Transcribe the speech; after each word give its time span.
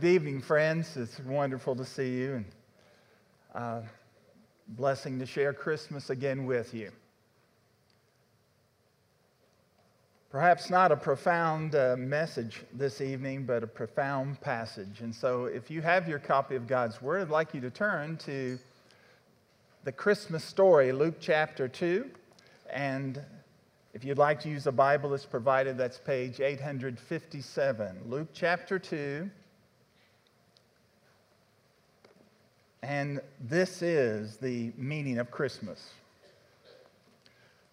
Good 0.00 0.14
evening, 0.14 0.40
friends. 0.40 0.96
It's 0.96 1.20
wonderful 1.20 1.76
to 1.76 1.84
see 1.84 2.08
you 2.08 2.36
and 2.36 2.44
uh, 3.54 3.80
blessing 4.68 5.18
to 5.18 5.26
share 5.26 5.52
Christmas 5.52 6.08
again 6.08 6.46
with 6.46 6.72
you. 6.72 6.90
Perhaps 10.30 10.70
not 10.70 10.90
a 10.90 10.96
profound 10.96 11.74
uh, 11.74 11.96
message 11.98 12.62
this 12.72 13.02
evening, 13.02 13.44
but 13.44 13.62
a 13.62 13.66
profound 13.66 14.40
passage. 14.40 15.00
And 15.00 15.14
so, 15.14 15.44
if 15.44 15.70
you 15.70 15.82
have 15.82 16.08
your 16.08 16.18
copy 16.18 16.56
of 16.56 16.66
God's 16.66 17.02
Word, 17.02 17.20
I'd 17.20 17.28
like 17.28 17.52
you 17.52 17.60
to 17.60 17.70
turn 17.70 18.16
to 18.18 18.58
the 19.84 19.92
Christmas 19.92 20.42
story, 20.42 20.92
Luke 20.92 21.16
chapter 21.20 21.68
2. 21.68 22.10
And 22.72 23.20
if 23.92 24.02
you'd 24.02 24.16
like 24.16 24.40
to 24.40 24.48
use 24.48 24.66
a 24.66 24.72
Bible 24.72 25.10
that's 25.10 25.26
provided, 25.26 25.76
that's 25.76 25.98
page 25.98 26.40
857. 26.40 27.98
Luke 28.06 28.28
chapter 28.32 28.78
2. 28.78 29.30
And 32.82 33.20
this 33.40 33.82
is 33.82 34.36
the 34.36 34.72
meaning 34.76 35.18
of 35.18 35.30
Christmas. 35.30 35.90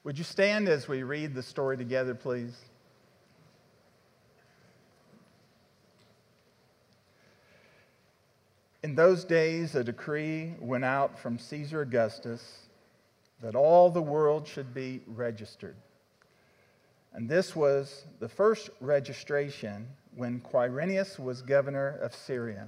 Would 0.04 0.18
you 0.18 0.24
stand 0.24 0.68
as 0.68 0.88
we 0.88 1.04
read 1.04 1.34
the 1.34 1.44
story 1.44 1.78
together, 1.78 2.14
please? 2.14 2.56
In 8.84 8.96
those 8.96 9.24
days, 9.24 9.76
a 9.76 9.84
decree 9.84 10.54
went 10.60 10.86
out 10.86 11.20
from 11.20 11.38
Caesar 11.38 11.82
Augustus 11.82 12.60
that 13.42 13.56
all 13.56 13.90
the 13.90 14.02
world 14.02 14.48
should 14.48 14.74
be 14.74 15.02
registered. 15.08 15.76
And 17.14 17.28
this 17.28 17.56
was 17.56 18.06
the 18.20 18.30
first 18.30 18.70
registration 18.80 19.88
when 20.16 20.40
Quirinius 20.40 21.20
was 21.20 21.42
governor 21.42 22.00
of 22.02 22.16
Syria. 22.16 22.68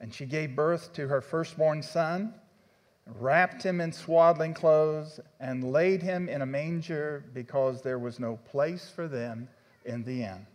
And 0.00 0.14
she 0.14 0.26
gave 0.26 0.54
birth 0.54 0.92
to 0.94 1.08
her 1.08 1.20
firstborn 1.20 1.82
son, 1.82 2.34
wrapped 3.06 3.62
him 3.62 3.80
in 3.80 3.92
swaddling 3.92 4.54
clothes, 4.54 5.18
and 5.40 5.72
laid 5.72 6.02
him 6.02 6.28
in 6.28 6.42
a 6.42 6.46
manger 6.46 7.24
because 7.34 7.82
there 7.82 7.98
was 7.98 8.20
no 8.20 8.36
place 8.44 8.90
for 8.94 9.08
them 9.08 9.48
in 9.84 10.04
the 10.04 10.22
inn. 10.22 10.46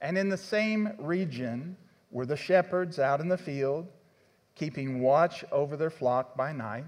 And 0.00 0.18
in 0.18 0.28
the 0.28 0.36
same 0.36 0.92
region 0.98 1.76
were 2.10 2.26
the 2.26 2.36
shepherds 2.36 2.98
out 2.98 3.20
in 3.20 3.28
the 3.28 3.38
field, 3.38 3.86
keeping 4.54 5.00
watch 5.00 5.44
over 5.52 5.76
their 5.76 5.90
flock 5.90 6.36
by 6.36 6.52
night. 6.52 6.84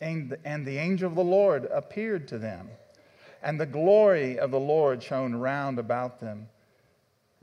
And, 0.00 0.36
and 0.44 0.64
the 0.64 0.78
angel 0.78 1.08
of 1.08 1.16
the 1.16 1.24
Lord 1.24 1.66
appeared 1.72 2.28
to 2.28 2.38
them, 2.38 2.68
and 3.42 3.60
the 3.60 3.66
glory 3.66 4.38
of 4.38 4.50
the 4.50 4.60
Lord 4.60 5.02
shone 5.02 5.34
round 5.34 5.78
about 5.78 6.20
them 6.20 6.48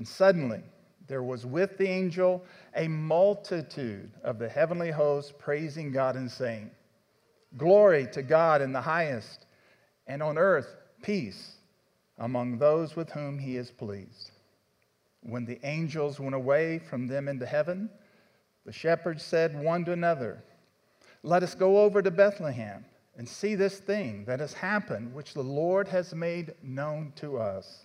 And 0.00 0.08
suddenly 0.08 0.62
there 1.08 1.22
was 1.22 1.44
with 1.44 1.76
the 1.76 1.86
angel 1.86 2.42
a 2.74 2.88
multitude 2.88 4.10
of 4.24 4.38
the 4.38 4.48
heavenly 4.48 4.90
hosts 4.90 5.30
praising 5.38 5.92
God 5.92 6.16
and 6.16 6.30
saying, 6.30 6.70
Glory 7.58 8.08
to 8.12 8.22
God 8.22 8.62
in 8.62 8.72
the 8.72 8.80
highest, 8.80 9.44
and 10.06 10.22
on 10.22 10.38
earth 10.38 10.74
peace 11.02 11.56
among 12.16 12.56
those 12.56 12.96
with 12.96 13.10
whom 13.10 13.38
he 13.38 13.58
is 13.58 13.70
pleased. 13.70 14.30
When 15.22 15.44
the 15.44 15.60
angels 15.64 16.18
went 16.18 16.34
away 16.34 16.78
from 16.78 17.06
them 17.06 17.28
into 17.28 17.44
heaven, 17.44 17.90
the 18.64 18.72
shepherds 18.72 19.22
said 19.22 19.62
one 19.62 19.84
to 19.84 19.92
another, 19.92 20.42
Let 21.22 21.42
us 21.42 21.54
go 21.54 21.82
over 21.82 22.00
to 22.00 22.10
Bethlehem 22.10 22.86
and 23.18 23.28
see 23.28 23.54
this 23.54 23.80
thing 23.80 24.24
that 24.24 24.40
has 24.40 24.54
happened, 24.54 25.12
which 25.12 25.34
the 25.34 25.42
Lord 25.42 25.88
has 25.88 26.14
made 26.14 26.54
known 26.62 27.12
to 27.16 27.36
us. 27.36 27.84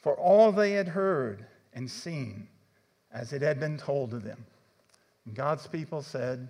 for 0.00 0.14
all 0.14 0.52
they 0.52 0.72
had 0.72 0.88
heard 0.88 1.44
and 1.74 1.90
seen 1.90 2.48
as 3.12 3.32
it 3.32 3.42
had 3.42 3.60
been 3.60 3.76
told 3.76 4.10
to 4.10 4.18
them. 4.18 4.44
And 5.26 5.34
God's 5.34 5.66
people 5.66 6.02
said, 6.02 6.48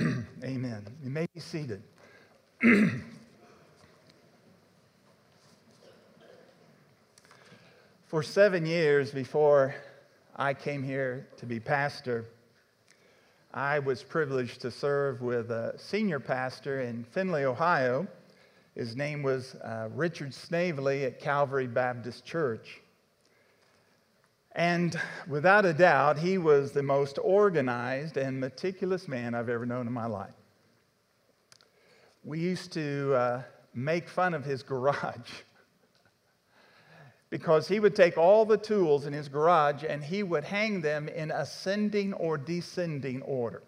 Amen. 0.00 0.26
Amen. 0.44 0.84
You 1.02 1.10
may 1.10 1.26
be 1.32 1.40
seated. 1.40 1.82
For 8.06 8.22
seven 8.22 8.64
years 8.66 9.10
before 9.10 9.74
I 10.36 10.54
came 10.54 10.82
here 10.82 11.26
to 11.38 11.46
be 11.46 11.58
pastor, 11.60 12.26
I 13.52 13.78
was 13.78 14.02
privileged 14.02 14.60
to 14.62 14.70
serve 14.70 15.22
with 15.22 15.50
a 15.50 15.74
senior 15.78 16.20
pastor 16.20 16.80
in 16.80 17.04
Findlay, 17.04 17.44
Ohio. 17.44 18.06
His 18.74 18.96
name 18.96 19.22
was 19.22 19.54
uh, 19.56 19.88
Richard 19.94 20.34
Snavely 20.34 21.04
at 21.04 21.20
Calvary 21.20 21.68
Baptist 21.68 22.24
Church. 22.24 22.80
And 24.52 24.98
without 25.28 25.64
a 25.64 25.72
doubt, 25.72 26.18
he 26.18 26.38
was 26.38 26.72
the 26.72 26.82
most 26.82 27.18
organized 27.22 28.16
and 28.16 28.38
meticulous 28.38 29.06
man 29.06 29.34
I've 29.34 29.48
ever 29.48 29.64
known 29.64 29.86
in 29.86 29.92
my 29.92 30.06
life. 30.06 30.34
We 32.24 32.40
used 32.40 32.72
to 32.72 33.14
uh, 33.14 33.42
make 33.74 34.08
fun 34.08 34.34
of 34.34 34.44
his 34.44 34.62
garage 34.62 35.30
because 37.30 37.68
he 37.68 37.78
would 37.78 37.94
take 37.94 38.18
all 38.18 38.44
the 38.44 38.56
tools 38.56 39.06
in 39.06 39.12
his 39.12 39.28
garage 39.28 39.84
and 39.88 40.02
he 40.02 40.24
would 40.24 40.44
hang 40.44 40.80
them 40.80 41.08
in 41.08 41.30
ascending 41.30 42.12
or 42.14 42.38
descending 42.38 43.22
order. 43.22 43.62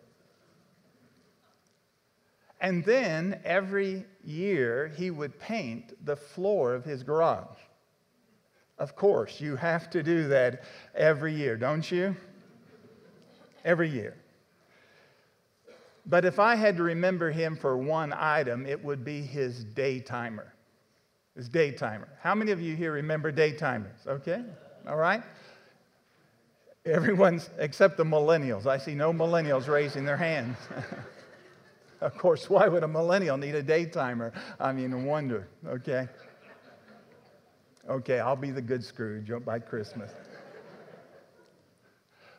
And 2.61 2.85
then 2.85 3.41
every 3.44 4.06
year 4.26 4.93
he 4.96 5.11
would 5.11 5.38
paint 5.38 5.93
the 6.05 6.17
floor 6.17 6.75
of 6.75 6.84
his 6.84 7.02
garage. 7.02 7.58
Of 8.78 8.94
course, 8.94 9.40
you 9.40 9.56
have 9.56 9.88
to 9.90 10.02
do 10.02 10.28
that 10.28 10.62
every 10.94 11.34
year, 11.34 11.56
don't 11.56 11.90
you? 11.90 12.14
Every 13.64 13.88
year. 13.88 14.17
But 16.05 16.25
if 16.25 16.38
I 16.38 16.55
had 16.55 16.76
to 16.76 16.82
remember 16.82 17.31
him 17.31 17.56
for 17.56 17.76
one 17.76 18.12
item, 18.12 18.67
it 18.67 18.82
would 18.84 19.05
be 19.05 19.23
his 19.23 19.64
day 19.64 19.99
timer. 19.99 20.52
His 21.34 21.49
day 21.49 21.73
timer. 21.73 22.08
How 22.20 22.34
many 22.34 22.52
of 22.52 22.61
you 22.61 22.76
here 22.76 22.93
remember 22.93 23.32
day 23.32 23.52
timers? 23.52 24.06
Okay? 24.06 24.43
All 24.87 24.96
right? 24.96 25.23
Everyone's, 26.84 27.50
except 27.58 27.96
the 27.96 28.05
millennials. 28.05 28.67
I 28.67 28.78
see 28.78 28.94
no 28.94 29.12
millennials 29.12 29.69
raising 29.69 30.05
their 30.05 30.17
hands. 30.17 30.56
of 32.00 32.16
course, 32.19 32.50
why 32.50 32.69
would 32.69 32.82
a 32.82 32.88
millennial 32.88 33.37
need 33.37 33.54
a 33.54 33.62
day 33.62 33.87
timer? 33.87 34.32
I 34.60 34.72
mean, 34.72 34.93
a 34.93 34.98
wonder, 34.98 35.48
okay? 35.66 36.08
Okay, 37.88 38.19
I'll 38.19 38.37
be 38.37 38.50
the 38.50 38.62
good 38.62 38.84
Scrooge 38.84 39.31
by 39.44 39.58
Christmas. 39.60 40.10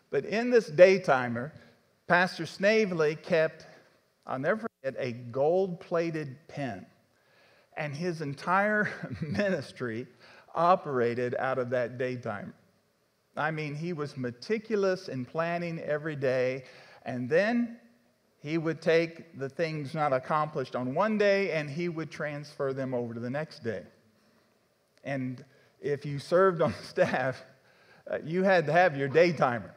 but 0.10 0.26
in 0.26 0.50
this 0.50 0.70
daytimer, 0.70 1.52
Pastor 2.08 2.46
Snavely 2.46 3.16
kept, 3.16 3.66
I'll 4.26 4.40
never 4.40 4.68
forget, 4.68 5.00
a 5.00 5.14
gold 5.14 5.80
plated 5.80 6.38
pen. 6.48 6.86
And 7.78 7.96
his 7.96 8.22
entire 8.22 8.90
ministry 9.22 10.08
operated 10.54 11.36
out 11.40 11.60
of 11.60 11.70
that 11.70 11.98
daytimer. 11.98 12.54
I 13.38 13.52
mean, 13.52 13.76
he 13.76 13.94
was 13.94 14.18
meticulous 14.18 15.08
in 15.08 15.24
planning 15.24 15.80
every 15.80 16.16
day. 16.16 16.64
And 17.06 17.30
then 17.30 17.78
he 18.48 18.58
would 18.58 18.82
take 18.82 19.38
the 19.38 19.50
things 19.50 19.94
not 19.94 20.14
accomplished 20.14 20.74
on 20.74 20.96
one 20.96 21.18
day 21.18 21.52
and 21.52 21.70
he 21.70 21.90
would 21.90 22.10
transfer 22.10 22.72
them 22.72 22.94
over 22.94 23.14
to 23.14 23.20
the 23.20 23.30
next 23.30 23.62
day. 23.62 23.84
And 25.04 25.44
if 25.82 26.06
you 26.06 26.18
served 26.18 26.62
on 26.62 26.74
staff, 26.84 27.44
uh, 28.10 28.20
you 28.24 28.44
had 28.44 28.66
to 28.68 28.72
have 28.72 28.96
your 28.96 29.10
day 29.10 29.34
timer. 29.34 29.74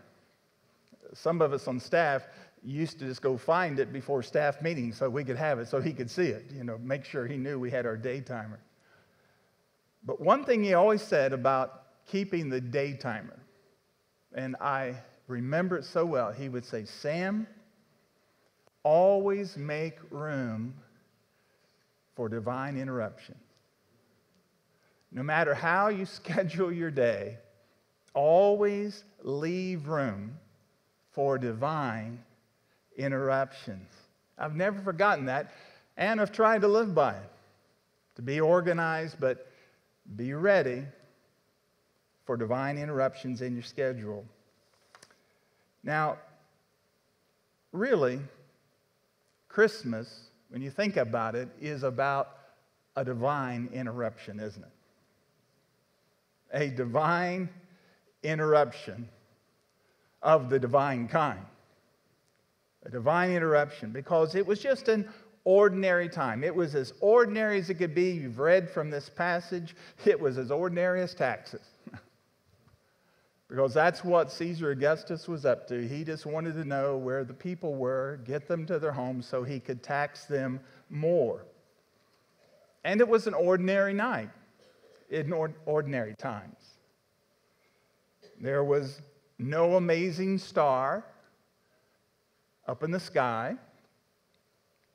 Some 1.14 1.42
of 1.42 1.52
us 1.52 1.66
on 1.66 1.80
staff 1.80 2.22
used 2.62 3.00
to 3.00 3.06
just 3.06 3.22
go 3.22 3.36
find 3.36 3.80
it 3.80 3.92
before 3.92 4.22
staff 4.22 4.62
meetings 4.62 4.98
so 4.98 5.10
we 5.10 5.24
could 5.24 5.36
have 5.36 5.58
it, 5.58 5.66
so 5.66 5.80
he 5.80 5.92
could 5.92 6.08
see 6.08 6.28
it, 6.28 6.52
you 6.54 6.62
know, 6.62 6.78
make 6.78 7.04
sure 7.04 7.26
he 7.26 7.36
knew 7.36 7.58
we 7.58 7.72
had 7.72 7.86
our 7.86 7.96
day 7.96 8.20
timer. 8.20 8.60
But 10.04 10.20
one 10.20 10.44
thing 10.44 10.62
he 10.62 10.74
always 10.74 11.02
said 11.02 11.32
about 11.32 12.06
keeping 12.06 12.48
the 12.48 12.60
day 12.60 12.92
timer, 12.92 13.40
and 14.32 14.54
I 14.60 14.94
remember 15.26 15.76
it 15.76 15.84
so 15.84 16.06
well, 16.06 16.30
he 16.30 16.48
would 16.48 16.64
say, 16.64 16.84
Sam, 16.84 17.48
always 18.82 19.56
make 19.56 19.98
room 20.10 20.74
for 22.14 22.28
divine 22.28 22.76
interruption. 22.76 23.34
No 25.12 25.22
matter 25.22 25.54
how 25.54 25.88
you 25.88 26.06
schedule 26.06 26.72
your 26.72 26.90
day, 26.90 27.38
always 28.14 29.04
leave 29.22 29.88
room 29.88 30.38
for 31.12 31.38
divine 31.38 32.22
interruptions. 32.96 33.88
I've 34.38 34.56
never 34.56 34.80
forgotten 34.80 35.26
that, 35.26 35.52
and 35.96 36.20
I've 36.20 36.32
tried 36.32 36.62
to 36.62 36.68
live 36.68 36.94
by 36.94 37.14
it. 37.14 37.30
To 38.16 38.22
be 38.22 38.40
organized, 38.40 39.16
but 39.20 39.46
be 40.16 40.34
ready 40.34 40.84
for 42.26 42.36
divine 42.36 42.78
interruptions 42.78 43.42
in 43.42 43.54
your 43.54 43.62
schedule. 43.62 44.24
Now, 45.82 46.18
really, 47.72 48.20
Christmas, 49.50 50.28
when 50.48 50.62
you 50.62 50.70
think 50.70 50.96
about 50.96 51.34
it, 51.34 51.48
is 51.60 51.82
about 51.82 52.38
a 52.96 53.04
divine 53.04 53.68
interruption, 53.72 54.38
isn't 54.38 54.62
it? 54.62 54.70
A 56.52 56.70
divine 56.70 57.48
interruption 58.22 59.08
of 60.22 60.50
the 60.50 60.58
divine 60.58 61.08
kind. 61.08 61.44
A 62.84 62.90
divine 62.90 63.30
interruption 63.30 63.90
because 63.90 64.34
it 64.34 64.46
was 64.46 64.60
just 64.60 64.88
an 64.88 65.08
ordinary 65.44 66.08
time. 66.08 66.44
It 66.44 66.54
was 66.54 66.74
as 66.74 66.92
ordinary 67.00 67.58
as 67.58 67.70
it 67.70 67.74
could 67.74 67.94
be. 67.94 68.12
You've 68.12 68.38
read 68.38 68.70
from 68.70 68.88
this 68.88 69.08
passage, 69.08 69.74
it 70.04 70.18
was 70.18 70.38
as 70.38 70.50
ordinary 70.50 71.02
as 71.02 71.14
taxes. 71.14 71.62
Because 73.50 73.74
that's 73.74 74.04
what 74.04 74.30
Caesar 74.30 74.70
Augustus 74.70 75.26
was 75.26 75.44
up 75.44 75.66
to. 75.66 75.86
He 75.86 76.04
just 76.04 76.24
wanted 76.24 76.54
to 76.54 76.64
know 76.64 76.96
where 76.96 77.24
the 77.24 77.34
people 77.34 77.74
were, 77.74 78.20
get 78.24 78.46
them 78.46 78.64
to 78.66 78.78
their 78.78 78.92
homes 78.92 79.26
so 79.26 79.42
he 79.42 79.58
could 79.58 79.82
tax 79.82 80.24
them 80.26 80.60
more. 80.88 81.44
And 82.84 83.00
it 83.00 83.08
was 83.08 83.26
an 83.26 83.34
ordinary 83.34 83.92
night 83.92 84.30
in 85.10 85.32
ordinary 85.66 86.14
times. 86.14 86.76
There 88.40 88.62
was 88.62 89.02
no 89.36 89.74
amazing 89.74 90.38
star 90.38 91.04
up 92.68 92.84
in 92.84 92.92
the 92.92 93.00
sky. 93.00 93.56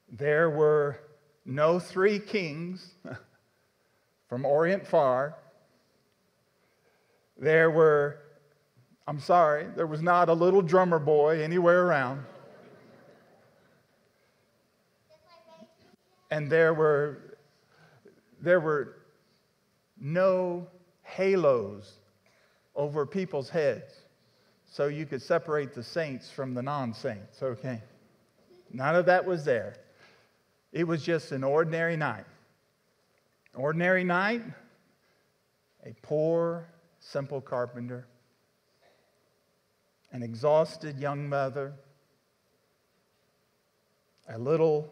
There 0.09 0.49
were 0.49 1.01
no 1.43 1.77
three 1.77 2.19
kings 2.19 2.93
from 4.29 4.45
Orient 4.45 4.87
far. 4.87 5.35
There 7.37 7.69
were, 7.69 8.19
I'm 9.07 9.19
sorry, 9.19 9.67
there 9.75 9.85
was 9.85 10.01
not 10.01 10.29
a 10.29 10.33
little 10.33 10.61
drummer 10.61 10.97
boy 10.97 11.43
anywhere 11.43 11.85
around. 11.85 12.25
And 16.31 16.49
there 16.49 16.73
were, 16.73 17.37
there 18.41 18.59
were 18.59 18.97
no 19.99 20.67
halos 21.03 21.99
over 22.75 23.05
people's 23.05 23.49
heads 23.49 23.93
so 24.65 24.87
you 24.87 25.05
could 25.05 25.21
separate 25.21 25.73
the 25.73 25.83
saints 25.83 26.31
from 26.31 26.53
the 26.53 26.61
non 26.61 26.93
saints, 26.93 27.41
okay? 27.41 27.81
None 28.73 28.95
of 28.95 29.05
that 29.05 29.23
was 29.23 29.45
there. 29.45 29.75
It 30.73 30.85
was 30.85 31.01
just 31.03 31.31
an 31.31 31.43
ordinary 31.43 31.95
night. 31.95 32.25
Ordinary 33.53 34.03
night, 34.03 34.41
a 35.85 35.93
poor, 36.01 36.67
simple 36.99 37.39
carpenter, 37.39 38.05
an 40.15 40.23
exhausted 40.23 40.97
young 40.97 41.27
mother, 41.27 41.73
a 44.29 44.37
little 44.37 44.89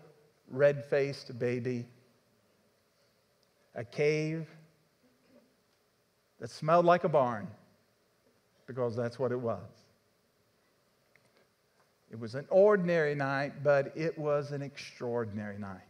red 0.49 0.83
faced 0.83 1.39
baby, 1.39 1.85
a 3.73 3.85
cave 3.85 4.49
that 6.41 6.49
smelled 6.49 6.83
like 6.83 7.05
a 7.05 7.09
barn 7.09 7.47
because 8.67 8.97
that's 8.97 9.17
what 9.17 9.31
it 9.31 9.39
was. 9.39 9.63
It 12.11 12.19
was 12.19 12.35
an 12.35 12.45
ordinary 12.49 13.15
night, 13.15 13.63
but 13.63 13.93
it 13.95 14.17
was 14.17 14.51
an 14.51 14.61
extraordinary 14.61 15.57
night. 15.57 15.87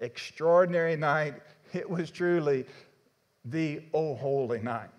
Extraordinary 0.00 0.96
night. 0.96 1.34
It 1.74 1.88
was 1.88 2.10
truly 2.10 2.64
the 3.44 3.82
oh 3.92 4.14
holy 4.14 4.60
night 4.60 4.90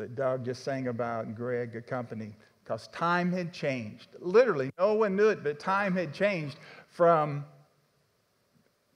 that 0.00 0.16
Doug 0.16 0.44
just 0.44 0.64
sang 0.64 0.88
about 0.88 1.26
and 1.26 1.36
Greg 1.36 1.76
accompanied 1.76 2.34
because 2.64 2.88
time 2.88 3.30
had 3.32 3.52
changed. 3.52 4.08
Literally, 4.18 4.70
no 4.78 4.94
one 4.94 5.16
knew 5.16 5.28
it, 5.28 5.44
but 5.44 5.58
time 5.58 5.94
had 5.94 6.12
changed 6.12 6.56
from 6.88 7.44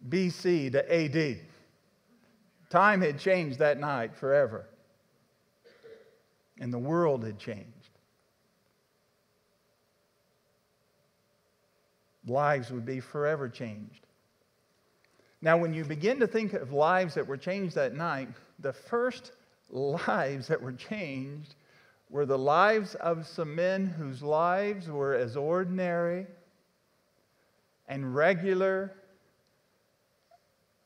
BC 0.08 0.72
to 0.72 0.94
AD. 0.94 1.38
Time 2.70 3.00
had 3.00 3.18
changed 3.18 3.58
that 3.58 3.78
night 3.78 4.14
forever 4.16 4.66
and 6.60 6.72
the 6.72 6.78
world 6.78 7.24
had 7.24 7.38
changed. 7.38 7.68
Lives 12.26 12.70
would 12.70 12.86
be 12.86 13.00
forever 13.00 13.48
changed. 13.48 14.06
Now, 15.42 15.58
when 15.58 15.74
you 15.74 15.84
begin 15.84 16.20
to 16.20 16.26
think 16.26 16.54
of 16.54 16.72
lives 16.72 17.14
that 17.14 17.26
were 17.26 17.36
changed 17.36 17.74
that 17.74 17.94
night, 17.94 18.28
the 18.60 18.72
first 18.72 19.32
lives 19.74 20.48
that 20.48 20.62
were 20.62 20.72
changed 20.72 21.54
were 22.08 22.26
the 22.26 22.38
lives 22.38 22.94
of 22.96 23.26
some 23.26 23.54
men 23.54 23.86
whose 23.86 24.22
lives 24.22 24.88
were 24.88 25.14
as 25.14 25.36
ordinary 25.36 26.26
and 27.88 28.14
regular 28.14 28.92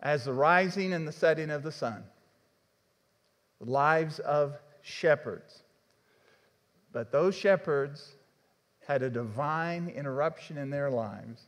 as 0.00 0.24
the 0.24 0.32
rising 0.32 0.92
and 0.92 1.06
the 1.06 1.12
setting 1.12 1.50
of 1.50 1.62
the 1.62 1.72
sun. 1.72 2.02
The 3.60 3.70
lives 3.70 4.20
of 4.20 4.56
shepherds. 4.82 5.62
But 6.92 7.12
those 7.12 7.34
shepherds 7.34 8.12
had 8.86 9.02
a 9.02 9.10
divine 9.10 9.88
interruption 9.88 10.56
in 10.56 10.70
their 10.70 10.90
lives. 10.90 11.42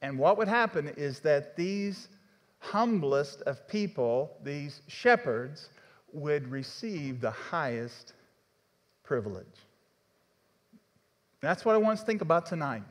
And 0.00 0.18
what 0.18 0.36
would 0.38 0.48
happen 0.48 0.88
is 0.96 1.20
that 1.20 1.54
these 1.54 2.08
humblest 2.58 3.42
of 3.42 3.68
people, 3.68 4.36
these 4.42 4.80
shepherds, 4.88 5.68
would 6.12 6.48
receive 6.48 7.20
the 7.20 7.30
highest 7.30 8.12
privilege. 9.02 9.46
That's 11.40 11.64
what 11.64 11.74
I 11.74 11.78
want 11.78 11.98
to 11.98 12.04
think 12.04 12.20
about 12.20 12.46
tonight. 12.46 12.84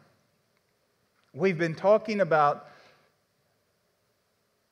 We've 1.34 1.58
been 1.58 1.76
talking 1.76 2.20
about 2.20 2.68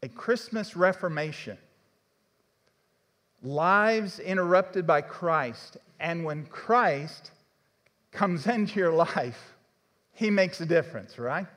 a 0.03 0.09
Christmas 0.09 0.75
reformation 0.75 1.57
lives 3.41 4.19
interrupted 4.19 4.85
by 4.85 5.01
Christ. 5.01 5.77
And 5.99 6.23
when 6.23 6.45
Christ 6.45 7.31
comes 8.11 8.47
into 8.55 8.79
your 8.79 8.91
life, 8.91 9.55
he 10.13 10.29
makes 10.29 10.59
a 10.61 10.65
difference, 10.65 11.17
right? 11.17 11.47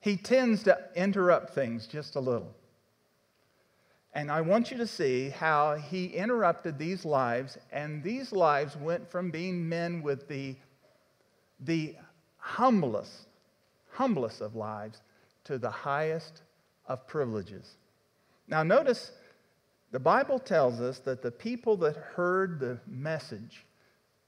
He 0.00 0.16
tends 0.16 0.62
to 0.64 0.78
interrupt 0.94 1.54
things 1.54 1.86
just 1.86 2.14
a 2.14 2.20
little. 2.20 2.54
And 4.16 4.32
I 4.32 4.40
want 4.40 4.70
you 4.70 4.78
to 4.78 4.86
see 4.86 5.28
how 5.28 5.76
he 5.76 6.06
interrupted 6.06 6.78
these 6.78 7.04
lives, 7.04 7.58
and 7.70 8.02
these 8.02 8.32
lives 8.32 8.74
went 8.74 9.10
from 9.10 9.30
being 9.30 9.68
men 9.68 10.00
with 10.00 10.26
the, 10.26 10.56
the 11.60 11.94
humblest, 12.38 13.26
humblest 13.90 14.40
of 14.40 14.56
lives 14.56 15.02
to 15.44 15.58
the 15.58 15.68
highest 15.68 16.40
of 16.88 17.06
privileges. 17.06 17.76
Now, 18.48 18.62
notice 18.62 19.12
the 19.90 20.00
Bible 20.00 20.38
tells 20.38 20.80
us 20.80 20.98
that 21.00 21.20
the 21.20 21.30
people 21.30 21.76
that 21.76 21.96
heard 21.96 22.58
the 22.58 22.80
message 22.86 23.66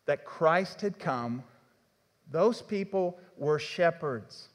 that 0.04 0.26
Christ 0.26 0.82
had 0.82 0.98
come, 0.98 1.42
those 2.30 2.60
people 2.60 3.18
were 3.38 3.58
shepherds. 3.58 4.50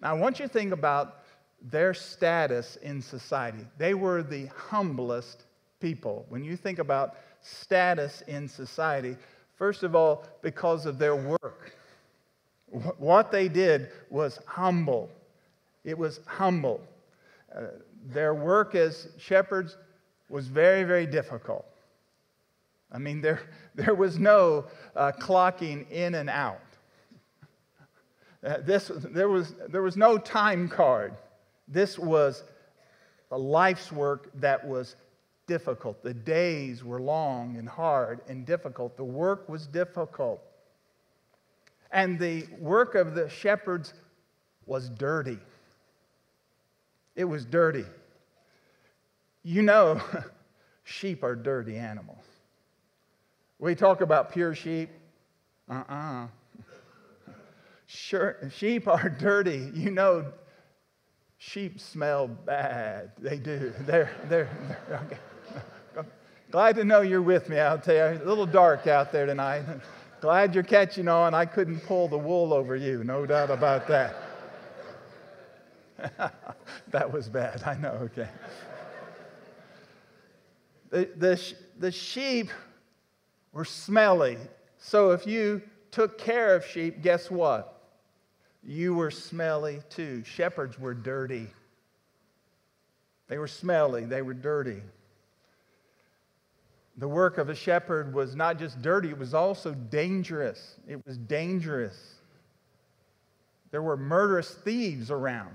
Now, 0.00 0.12
I 0.12 0.18
want 0.18 0.38
you 0.38 0.46
to 0.46 0.52
think 0.52 0.72
about 0.72 1.21
their 1.70 1.94
status 1.94 2.76
in 2.82 3.00
society. 3.00 3.64
They 3.78 3.94
were 3.94 4.22
the 4.22 4.46
humblest 4.46 5.44
people. 5.80 6.26
When 6.28 6.44
you 6.44 6.56
think 6.56 6.78
about 6.78 7.16
status 7.40 8.22
in 8.26 8.48
society, 8.48 9.16
first 9.56 9.82
of 9.82 9.94
all, 9.94 10.24
because 10.42 10.86
of 10.86 10.98
their 10.98 11.16
work. 11.16 11.72
What 12.98 13.30
they 13.30 13.48
did 13.48 13.90
was 14.08 14.38
humble. 14.46 15.10
It 15.84 15.96
was 15.98 16.20
humble. 16.26 16.80
Uh, 17.54 17.64
their 18.06 18.34
work 18.34 18.74
as 18.74 19.08
shepherds 19.18 19.76
was 20.28 20.46
very, 20.46 20.84
very 20.84 21.06
difficult. 21.06 21.66
I 22.90 22.98
mean, 22.98 23.20
there, 23.20 23.42
there 23.74 23.94
was 23.94 24.18
no 24.18 24.66
uh, 24.96 25.12
clocking 25.20 25.90
in 25.90 26.14
and 26.14 26.30
out. 26.30 26.60
Uh, 28.44 28.56
this, 28.60 28.90
there, 28.94 29.28
was, 29.28 29.54
there 29.68 29.82
was 29.82 29.96
no 29.96 30.18
time 30.18 30.68
card. 30.68 31.14
This 31.72 31.98
was 31.98 32.44
a 33.30 33.38
life's 33.38 33.90
work 33.90 34.30
that 34.34 34.66
was 34.66 34.96
difficult. 35.46 36.02
The 36.02 36.14
days 36.14 36.84
were 36.84 37.00
long 37.00 37.56
and 37.56 37.68
hard 37.68 38.20
and 38.28 38.44
difficult. 38.44 38.96
The 38.96 39.04
work 39.04 39.48
was 39.48 39.66
difficult. 39.66 40.42
And 41.90 42.18
the 42.18 42.46
work 42.58 42.94
of 42.94 43.14
the 43.14 43.28
shepherds 43.28 43.94
was 44.66 44.88
dirty. 44.90 45.38
It 47.16 47.24
was 47.24 47.44
dirty. 47.44 47.84
You 49.42 49.62
know, 49.62 50.00
sheep 50.84 51.22
are 51.22 51.34
dirty 51.34 51.76
animals. 51.76 52.24
We 53.58 53.74
talk 53.74 54.00
about 54.00 54.32
pure 54.32 54.54
sheep. 54.54 54.90
Uh 55.70 55.84
uh-uh. 55.88 55.94
uh 56.24 56.26
Sure, 57.86 58.50
sheep 58.54 58.88
are 58.88 59.08
dirty. 59.20 59.70
You 59.74 59.90
know, 59.90 60.32
sheep 61.42 61.80
smell 61.80 62.28
bad. 62.28 63.10
They 63.18 63.36
do. 63.36 63.72
They're, 63.80 64.10
they're, 64.28 64.48
they're 64.88 65.00
okay. 65.06 66.08
Glad 66.50 66.76
to 66.76 66.84
know 66.84 67.00
you're 67.00 67.22
with 67.22 67.48
me 67.48 67.58
out 67.58 67.82
there. 67.84 68.12
A 68.22 68.24
little 68.24 68.46
dark 68.46 68.86
out 68.86 69.10
there 69.10 69.26
tonight. 69.26 69.64
Glad 70.20 70.54
you're 70.54 70.62
catching 70.62 71.08
on. 71.08 71.34
I 71.34 71.44
couldn't 71.44 71.80
pull 71.80 72.06
the 72.06 72.18
wool 72.18 72.54
over 72.54 72.76
you, 72.76 73.02
no 73.02 73.26
doubt 73.26 73.50
about 73.50 73.88
that. 73.88 74.14
that 76.90 77.12
was 77.12 77.28
bad, 77.28 77.62
I 77.64 77.74
know, 77.74 77.90
okay. 78.02 78.28
The, 80.90 81.08
the, 81.16 81.54
the 81.78 81.90
sheep 81.90 82.50
were 83.52 83.64
smelly. 83.64 84.36
So 84.78 85.10
if 85.10 85.26
you 85.26 85.62
took 85.90 86.18
care 86.18 86.54
of 86.54 86.64
sheep, 86.64 87.02
guess 87.02 87.30
what? 87.30 87.81
You 88.64 88.94
were 88.94 89.10
smelly 89.10 89.80
too. 89.90 90.22
Shepherds 90.24 90.78
were 90.78 90.94
dirty. 90.94 91.48
They 93.28 93.38
were 93.38 93.48
smelly, 93.48 94.04
they 94.04 94.22
were 94.22 94.34
dirty. 94.34 94.82
The 96.98 97.08
work 97.08 97.38
of 97.38 97.48
a 97.48 97.54
shepherd 97.54 98.12
was 98.12 98.36
not 98.36 98.58
just 98.58 98.82
dirty, 98.82 99.08
it 99.08 99.18
was 99.18 99.32
also 99.32 99.72
dangerous. 99.72 100.76
It 100.86 101.04
was 101.06 101.16
dangerous. 101.16 102.16
There 103.70 103.82
were 103.82 103.96
murderous 103.96 104.50
thieves 104.50 105.10
around 105.10 105.54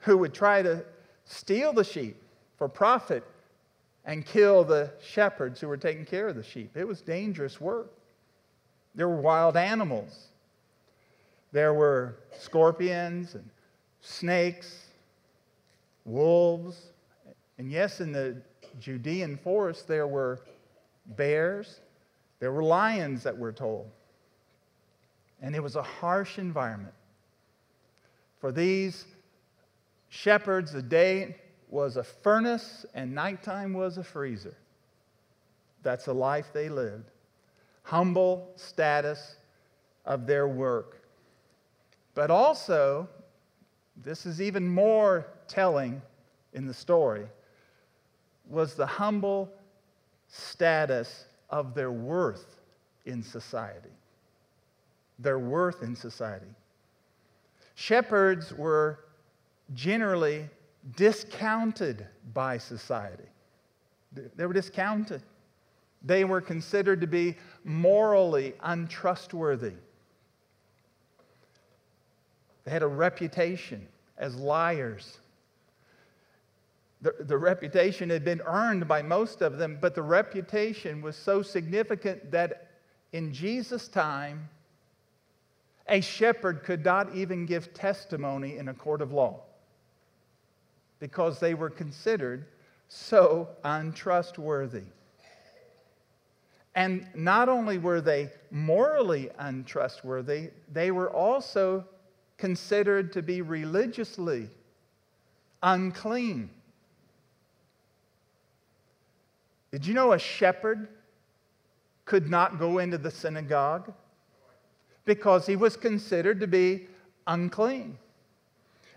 who 0.00 0.18
would 0.18 0.34
try 0.34 0.62
to 0.62 0.84
steal 1.24 1.72
the 1.72 1.84
sheep 1.84 2.16
for 2.58 2.68
profit 2.68 3.24
and 4.04 4.26
kill 4.26 4.64
the 4.64 4.92
shepherds 5.00 5.60
who 5.60 5.68
were 5.68 5.76
taking 5.76 6.04
care 6.04 6.28
of 6.28 6.36
the 6.36 6.42
sheep. 6.42 6.76
It 6.76 6.86
was 6.86 7.00
dangerous 7.00 7.60
work. 7.60 7.90
There 8.94 9.08
were 9.08 9.20
wild 9.20 9.56
animals. 9.56 10.28
There 11.52 11.74
were 11.74 12.16
scorpions 12.36 13.34
and 13.34 13.48
snakes, 14.00 14.86
wolves, 16.04 16.92
and 17.58 17.70
yes, 17.70 18.00
in 18.00 18.10
the 18.10 18.40
Judean 18.80 19.36
forest 19.36 19.86
there 19.86 20.06
were 20.06 20.40
bears, 21.06 21.80
there 22.40 22.52
were 22.52 22.64
lions 22.64 23.22
that 23.22 23.36
we're 23.36 23.52
told. 23.52 23.90
And 25.40 25.54
it 25.54 25.62
was 25.62 25.76
a 25.76 25.82
harsh 25.82 26.38
environment. 26.38 26.94
For 28.40 28.50
these 28.50 29.04
shepherds, 30.08 30.72
the 30.72 30.82
day 30.82 31.36
was 31.68 31.96
a 31.96 32.04
furnace 32.04 32.86
and 32.94 33.14
nighttime 33.14 33.72
was 33.72 33.98
a 33.98 34.04
freezer. 34.04 34.56
That's 35.82 36.04
the 36.04 36.14
life 36.14 36.46
they 36.52 36.68
lived. 36.68 37.10
Humble 37.82 38.52
status 38.56 39.36
of 40.04 40.26
their 40.26 40.48
work. 40.48 41.01
But 42.14 42.30
also, 42.30 43.08
this 43.96 44.26
is 44.26 44.40
even 44.40 44.68
more 44.68 45.26
telling 45.48 46.02
in 46.52 46.66
the 46.66 46.74
story, 46.74 47.26
was 48.48 48.74
the 48.74 48.86
humble 48.86 49.50
status 50.28 51.26
of 51.50 51.74
their 51.74 51.92
worth 51.92 52.56
in 53.06 53.22
society. 53.22 53.90
Their 55.18 55.38
worth 55.38 55.82
in 55.82 55.94
society. 55.94 56.46
Shepherds 57.74 58.52
were 58.52 59.00
generally 59.74 60.48
discounted 60.96 62.06
by 62.34 62.58
society. 62.58 63.24
They 64.36 64.46
were 64.46 64.52
discounted. 64.52 65.22
They 66.04 66.24
were 66.24 66.40
considered 66.40 67.00
to 67.00 67.06
be 67.06 67.36
morally 67.64 68.54
untrustworthy. 68.62 69.74
They 72.64 72.70
had 72.70 72.82
a 72.82 72.88
reputation 72.88 73.86
as 74.18 74.36
liars. 74.36 75.18
The, 77.00 77.14
the 77.20 77.36
reputation 77.36 78.10
had 78.10 78.24
been 78.24 78.40
earned 78.42 78.86
by 78.86 79.02
most 79.02 79.42
of 79.42 79.58
them, 79.58 79.78
but 79.80 79.94
the 79.94 80.02
reputation 80.02 81.02
was 81.02 81.16
so 81.16 81.42
significant 81.42 82.30
that 82.30 82.70
in 83.12 83.32
Jesus' 83.32 83.88
time, 83.88 84.48
a 85.88 86.00
shepherd 86.00 86.62
could 86.62 86.84
not 86.84 87.14
even 87.14 87.44
give 87.44 87.74
testimony 87.74 88.56
in 88.56 88.68
a 88.68 88.74
court 88.74 89.02
of 89.02 89.12
law 89.12 89.40
because 91.00 91.40
they 91.40 91.54
were 91.54 91.68
considered 91.68 92.46
so 92.88 93.48
untrustworthy. 93.64 94.84
And 96.74 97.06
not 97.14 97.48
only 97.48 97.78
were 97.78 98.00
they 98.00 98.30
morally 98.50 99.30
untrustworthy, 99.38 100.50
they 100.72 100.90
were 100.90 101.10
also 101.10 101.84
considered 102.38 103.12
to 103.12 103.22
be 103.22 103.42
religiously 103.42 104.48
unclean. 105.62 106.50
Did 109.70 109.86
you 109.86 109.94
know 109.94 110.12
a 110.12 110.18
shepherd 110.18 110.88
could 112.04 112.28
not 112.28 112.58
go 112.58 112.78
into 112.78 112.98
the 112.98 113.10
synagogue 113.10 113.92
because 115.04 115.46
he 115.46 115.56
was 115.56 115.76
considered 115.76 116.40
to 116.40 116.46
be 116.46 116.88
unclean? 117.26 117.96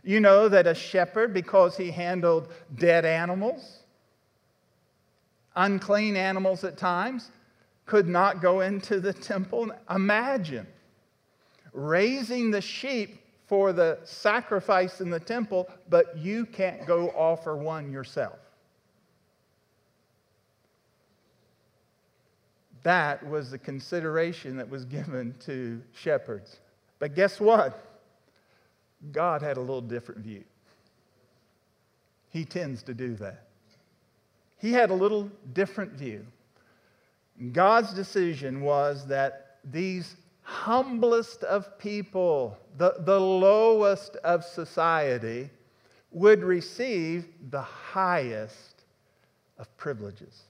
You 0.04 0.20
know 0.20 0.50
that 0.50 0.68
a 0.68 0.75
shepherd, 0.75 1.34
because 1.34 1.77
he 1.77 1.89
handled 1.89 2.51
dead 2.75 3.06
animals, 3.06 3.80
unclean 5.56 6.15
animals 6.15 6.63
at 6.63 6.77
times, 6.77 7.32
could 7.86 8.08
not 8.08 8.42
go 8.42 8.62
into 8.62 9.00
the 9.00 9.13
temple. 9.13 9.72
Imagine 9.89 10.68
raising 11.74 12.51
the 12.51 12.62
sheep 12.62 13.20
for 13.47 13.73
the 13.73 13.99
sacrifice 14.03 15.01
in 15.01 15.09
the 15.09 15.19
temple, 15.19 15.69
but 15.89 16.17
you 16.17 16.45
can't 16.45 16.85
go 16.85 17.09
offer 17.09 17.55
one 17.55 17.91
yourself. 17.91 18.39
That 22.83 23.27
was 23.27 23.49
the 23.49 23.57
consideration 23.57 24.57
that 24.57 24.69
was 24.69 24.85
given 24.85 25.35
to 25.45 25.81
shepherds. 25.93 26.59
But 26.99 27.15
guess 27.15 27.39
what? 27.39 27.83
God 29.11 29.41
had 29.41 29.57
a 29.57 29.59
little 29.59 29.81
different 29.81 30.21
view. 30.21 30.43
He 32.29 32.45
tends 32.45 32.83
to 32.83 32.93
do 32.93 33.15
that. 33.15 33.47
He 34.57 34.71
had 34.71 34.89
a 34.89 34.93
little 34.93 35.29
different 35.53 35.93
view. 35.93 36.25
God's 37.51 37.93
decision 37.93 38.61
was 38.61 39.05
that 39.07 39.57
these 39.63 40.15
humblest 40.45 41.43
of 41.43 41.77
people, 41.79 42.57
the, 42.77 42.95
the 42.99 43.19
lowest 43.19 44.15
of 44.17 44.45
society, 44.45 45.49
would 46.11 46.43
receive 46.43 47.27
the 47.49 47.61
highest 47.61 48.83
of 49.57 49.75
privileges. 49.75 50.43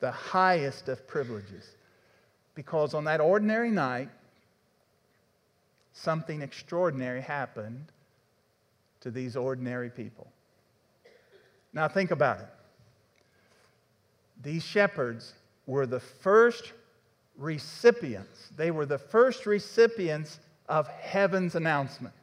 The 0.00 0.10
highest 0.10 0.88
of 0.88 1.06
privileges. 1.06 1.76
Because 2.54 2.94
on 2.94 3.04
that 3.04 3.20
ordinary 3.20 3.70
night, 3.70 4.08
something 5.92 6.42
extraordinary 6.42 7.20
happened 7.20 7.92
to 9.00 9.10
these 9.10 9.36
ordinary 9.36 9.90
people. 9.90 10.26
Now, 11.74 11.86
think 11.86 12.10
about 12.10 12.40
it. 12.40 12.48
these 14.42 14.64
shepherds 14.64 15.34
were 15.66 15.86
the 15.86 16.00
first 16.00 16.72
recipients. 17.36 18.50
They 18.56 18.70
were 18.70 18.86
the 18.86 18.98
first 18.98 19.46
recipients 19.46 20.40
of 20.68 20.88
heaven's 20.88 21.54
announcement. 21.54 22.14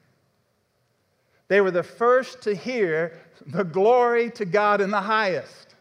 They 1.48 1.62
were 1.62 1.72
the 1.72 1.84
first 1.84 2.42
to 2.44 2.56
hear 2.56 3.20
the 3.46 3.64
glory 3.64 4.30
to 4.32 4.46
God 4.46 4.82
in 4.82 4.92
the 4.92 5.02
highest. 5.02 5.76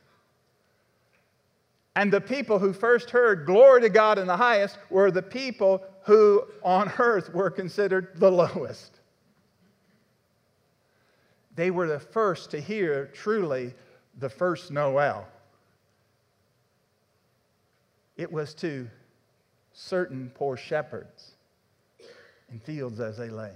And 1.95 2.13
the 2.13 2.21
people 2.21 2.59
who 2.59 2.73
first 2.73 3.11
heard 3.11 3.45
glory 3.45 3.83
to 3.83 3.89
God 3.89 4.19
in 4.19 4.27
the 4.27 4.37
highest 4.37 4.79
were 4.89 5.11
the 5.11 5.23
people 5.23 5.83
who 6.03 6.45
on 6.63 6.91
earth 6.99 7.35
were 7.35 7.51
considered 7.51 8.13
the 8.15 8.31
lowest. 8.31 9.01
They 11.55 11.71
were 11.71 11.89
the 11.89 11.99
first 11.99 12.53
to 12.53 12.61
hear 12.61 13.11
truly 13.13 13.75
the 14.21 14.29
first 14.29 14.71
Noel. 14.71 15.27
It 18.17 18.31
was 18.31 18.55
to 18.55 18.89
certain 19.79 20.31
poor 20.35 20.57
shepherds 20.57 21.33
in 22.51 22.59
fields 22.59 22.99
as 22.99 23.17
they 23.17 23.31
lay. 23.31 23.53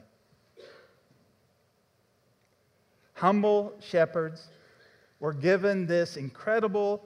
Humble 3.14 3.74
shepherds 3.80 4.48
were 5.18 5.32
given 5.32 5.86
this 5.86 6.16
incredible 6.16 7.04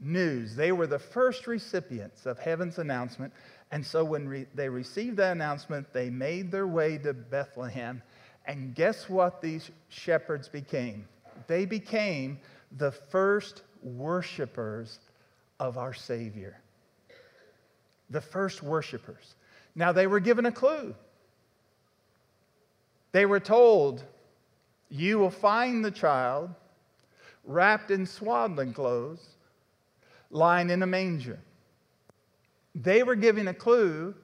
news. 0.00 0.54
They 0.54 0.72
were 0.72 0.86
the 0.86 0.98
first 0.98 1.46
recipients 1.46 2.26
of 2.26 2.38
heaven's 2.38 2.78
announcement. 2.78 3.32
And 3.72 3.84
so 3.84 4.04
when 4.04 4.28
re- 4.28 4.46
they 4.54 4.68
received 4.68 5.16
that 5.16 5.32
announcement, 5.32 5.92
they 5.92 6.08
made 6.08 6.52
their 6.52 6.66
way 6.68 6.98
to 6.98 7.12
Bethlehem. 7.12 8.02
And 8.46 8.74
guess 8.74 9.08
what 9.08 9.42
these 9.42 9.70
shepherds 9.88 10.48
became? 10.48 11.08
They 11.48 11.64
became 11.64 12.38
the 12.76 12.92
first 12.92 13.62
worshipers 13.82 15.00
of 15.58 15.76
our 15.76 15.94
Savior. 15.94 16.60
The 18.10 18.20
first 18.20 18.62
worshipers. 18.62 19.34
Now, 19.74 19.92
they 19.92 20.06
were 20.06 20.20
given 20.20 20.46
a 20.46 20.52
clue. 20.52 20.94
They 23.12 23.26
were 23.26 23.40
told, 23.40 24.04
You 24.88 25.18
will 25.18 25.30
find 25.30 25.84
the 25.84 25.90
child 25.90 26.50
wrapped 27.44 27.90
in 27.90 28.06
swaddling 28.06 28.72
clothes, 28.72 29.36
lying 30.30 30.70
in 30.70 30.82
a 30.82 30.86
manger. 30.86 31.38
They 32.74 33.02
were 33.02 33.14
giving 33.14 33.48
a 33.48 33.54
clue 33.54 34.14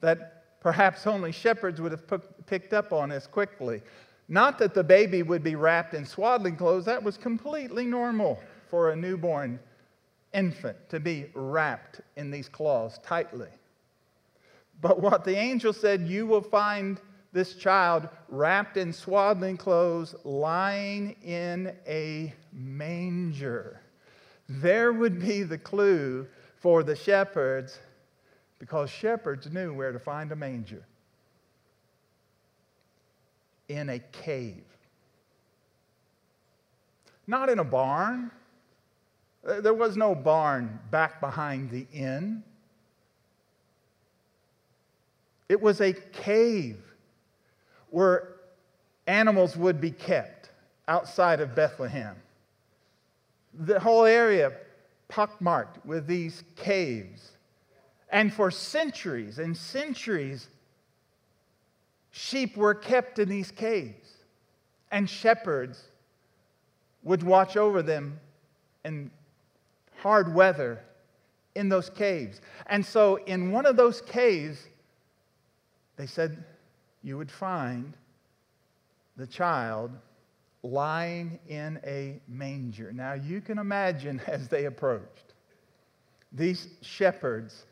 that 0.00 0.60
perhaps 0.60 1.06
only 1.06 1.32
shepherds 1.32 1.80
would 1.80 1.92
have 1.92 2.46
picked 2.46 2.72
up 2.72 2.92
on 2.92 3.12
as 3.12 3.26
quickly. 3.26 3.82
Not 4.28 4.58
that 4.58 4.74
the 4.74 4.84
baby 4.84 5.22
would 5.22 5.42
be 5.42 5.56
wrapped 5.56 5.94
in 5.94 6.04
swaddling 6.04 6.56
clothes, 6.56 6.84
that 6.84 7.02
was 7.02 7.16
completely 7.16 7.84
normal 7.84 8.40
for 8.68 8.90
a 8.90 8.96
newborn 8.96 9.58
infant 10.32 10.76
to 10.90 11.00
be 11.00 11.26
wrapped 11.34 12.00
in 12.16 12.30
these 12.30 12.48
cloths 12.48 12.98
tightly. 13.02 13.48
But 14.80 15.00
what 15.00 15.24
the 15.24 15.36
angel 15.36 15.72
said, 15.72 16.06
you 16.06 16.26
will 16.26 16.42
find 16.42 17.00
this 17.32 17.54
child 17.54 18.08
wrapped 18.28 18.76
in 18.76 18.92
swaddling 18.92 19.56
clothes, 19.56 20.14
lying 20.24 21.16
in 21.22 21.74
a 21.86 22.32
manger. 22.52 23.80
There 24.48 24.92
would 24.92 25.20
be 25.20 25.42
the 25.42 25.58
clue 25.58 26.26
for 26.56 26.82
the 26.82 26.96
shepherds 26.96 27.78
because 28.58 28.90
shepherds 28.90 29.50
knew 29.50 29.72
where 29.74 29.92
to 29.92 29.98
find 29.98 30.32
a 30.32 30.36
manger 30.36 30.84
in 33.68 33.90
a 33.90 33.98
cave. 33.98 34.64
Not 37.26 37.50
in 37.50 37.58
a 37.58 37.64
barn. 37.64 38.30
Uh, 39.48 39.60
there 39.60 39.74
was 39.74 39.96
no 39.96 40.14
barn 40.14 40.78
back 40.90 41.20
behind 41.20 41.70
the 41.70 41.86
inn. 41.92 42.42
It 45.48 45.60
was 45.60 45.80
a 45.80 45.92
cave 45.92 46.76
where 47.90 48.34
animals 49.06 49.56
would 49.56 49.80
be 49.80 49.90
kept 49.90 50.50
outside 50.86 51.40
of 51.40 51.54
Bethlehem. 51.54 52.16
The 53.54 53.80
whole 53.80 54.04
area 54.04 54.52
pockmarked 55.08 55.84
with 55.86 56.06
these 56.06 56.44
caves. 56.54 57.30
And 58.10 58.32
for 58.32 58.50
centuries 58.50 59.38
and 59.38 59.56
centuries, 59.56 60.48
sheep 62.10 62.56
were 62.56 62.74
kept 62.74 63.18
in 63.18 63.28
these 63.28 63.50
caves, 63.50 64.10
and 64.90 65.08
shepherds 65.08 65.84
would 67.02 67.22
watch 67.22 67.56
over 67.56 67.82
them 67.82 68.20
in 68.84 69.10
hard 69.98 70.34
weather 70.34 70.80
in 71.54 71.68
those 71.68 71.90
caves. 71.90 72.40
And 72.66 72.84
so, 72.84 73.16
in 73.16 73.50
one 73.50 73.66
of 73.66 73.76
those 73.76 74.00
caves, 74.00 74.66
they 75.96 76.06
said 76.06 76.44
you 77.02 77.18
would 77.18 77.30
find 77.30 77.94
the 79.16 79.26
child 79.26 79.90
lying 80.62 81.38
in 81.48 81.80
a 81.84 82.20
manger. 82.28 82.92
Now, 82.92 83.14
you 83.14 83.40
can 83.40 83.58
imagine 83.58 84.20
as 84.26 84.48
they 84.48 84.66
approached, 84.66 85.34
these 86.32 86.68
shepherds 86.82 87.64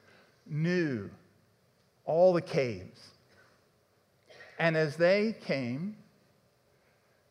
knew 0.47 1.11
all 2.05 2.33
the 2.33 2.43
caves. 2.43 3.01
And 4.59 4.77
as 4.77 4.97
they 4.97 5.37
came, 5.45 5.97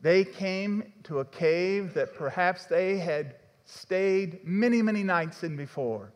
they 0.01 0.23
came 0.23 0.93
to 1.03 1.19
a 1.19 1.25
cave 1.25 1.93
that 1.95 2.13
perhaps 2.13 2.65
they 2.65 2.97
had 2.97 3.35
stayed 3.65 4.45
many, 4.45 4.81
many 4.81 5.03
nights 5.03 5.43
in 5.43 5.55
before. 5.55 6.11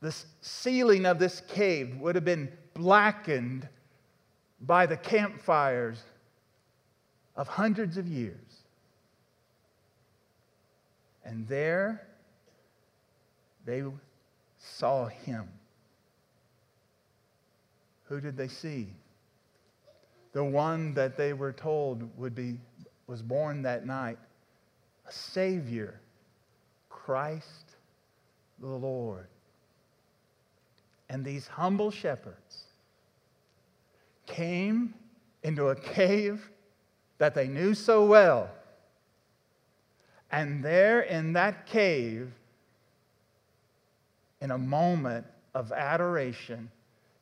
The 0.00 0.14
ceiling 0.40 1.06
of 1.06 1.18
this 1.18 1.42
cave 1.48 1.96
would 2.00 2.14
have 2.14 2.24
been 2.24 2.52
blackened 2.74 3.68
by 4.60 4.86
the 4.86 4.96
campfires 4.96 6.02
of 7.36 7.48
hundreds 7.48 7.96
of 7.96 8.06
years. 8.06 8.36
And 11.24 11.46
there 11.48 12.06
they 13.64 13.82
saw 14.58 15.06
him. 15.06 15.48
Who 18.04 18.20
did 18.20 18.36
they 18.36 18.48
see? 18.48 18.88
The 20.32 20.44
one 20.44 20.94
that 20.94 21.16
they 21.16 21.32
were 21.32 21.52
told 21.52 22.16
would 22.18 22.34
be 22.34 22.58
was 23.06 23.22
born 23.22 23.62
that 23.62 23.86
night, 23.86 24.18
a 25.06 25.12
savior, 25.12 26.00
Christ 27.04 27.76
the 28.60 28.66
Lord. 28.66 29.26
And 31.10 31.24
these 31.24 31.46
humble 31.46 31.90
shepherds 31.90 32.64
came 34.26 34.94
into 35.42 35.68
a 35.68 35.76
cave 35.76 36.48
that 37.18 37.34
they 37.34 37.46
knew 37.46 37.74
so 37.74 38.06
well. 38.06 38.48
And 40.32 40.64
there 40.64 41.02
in 41.02 41.34
that 41.34 41.66
cave, 41.66 42.32
in 44.40 44.50
a 44.50 44.58
moment 44.58 45.26
of 45.54 45.72
adoration, 45.72 46.70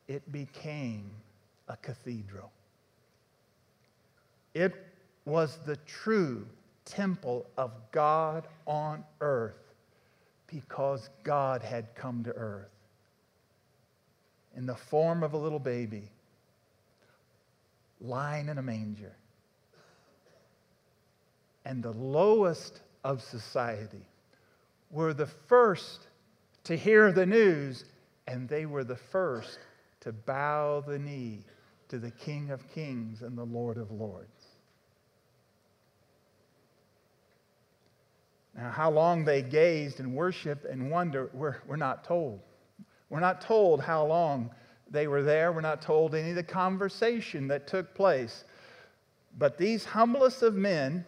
it 0.06 0.30
became 0.30 1.10
a 1.68 1.76
cathedral. 1.76 2.52
It 4.54 4.86
was 5.24 5.58
the 5.66 5.76
true 5.86 6.46
temple 6.84 7.46
of 7.56 7.72
God 7.90 8.46
on 8.66 9.04
earth 9.20 9.61
because 10.52 11.08
God 11.24 11.62
had 11.62 11.94
come 11.94 12.24
to 12.24 12.32
earth 12.32 12.68
in 14.54 14.66
the 14.66 14.74
form 14.74 15.22
of 15.22 15.32
a 15.32 15.38
little 15.38 15.58
baby 15.58 16.10
lying 18.00 18.48
in 18.48 18.58
a 18.58 18.62
manger. 18.62 19.14
And 21.64 21.82
the 21.82 21.92
lowest 21.92 22.80
of 23.04 23.22
society 23.22 24.04
were 24.90 25.14
the 25.14 25.26
first 25.26 26.08
to 26.64 26.76
hear 26.76 27.12
the 27.12 27.26
news, 27.26 27.84
and 28.26 28.48
they 28.48 28.66
were 28.66 28.84
the 28.84 28.96
first 28.96 29.58
to 30.00 30.12
bow 30.12 30.82
the 30.86 30.98
knee 30.98 31.44
to 31.88 31.98
the 31.98 32.10
King 32.10 32.50
of 32.50 32.68
Kings 32.72 33.22
and 33.22 33.38
the 33.38 33.44
Lord 33.44 33.78
of 33.78 33.90
Lords. 33.90 34.41
Now, 38.56 38.70
how 38.70 38.90
long 38.90 39.24
they 39.24 39.42
gazed 39.42 40.00
and 40.00 40.14
worshiped 40.14 40.64
and 40.64 40.90
wondered, 40.90 41.30
we're, 41.32 41.56
we're 41.66 41.76
not 41.76 42.04
told. 42.04 42.40
We're 43.08 43.20
not 43.20 43.40
told 43.40 43.82
how 43.82 44.06
long 44.06 44.50
they 44.90 45.06
were 45.06 45.22
there. 45.22 45.52
We're 45.52 45.62
not 45.62 45.80
told 45.80 46.14
any 46.14 46.30
of 46.30 46.36
the 46.36 46.42
conversation 46.42 47.48
that 47.48 47.66
took 47.66 47.94
place. 47.94 48.44
But 49.38 49.56
these 49.56 49.84
humblest 49.84 50.42
of 50.42 50.54
men, 50.54 51.04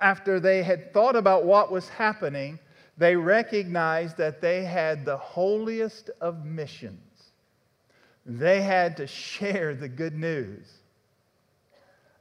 after 0.00 0.38
they 0.38 0.62
had 0.62 0.92
thought 0.92 1.16
about 1.16 1.44
what 1.44 1.72
was 1.72 1.88
happening, 1.88 2.58
they 2.98 3.16
recognized 3.16 4.18
that 4.18 4.40
they 4.42 4.64
had 4.64 5.04
the 5.04 5.16
holiest 5.16 6.10
of 6.20 6.44
missions 6.44 7.00
they 8.26 8.60
had 8.60 8.96
to 8.96 9.06
share 9.06 9.74
the 9.74 9.88
good 9.88 10.14
news. 10.14 10.66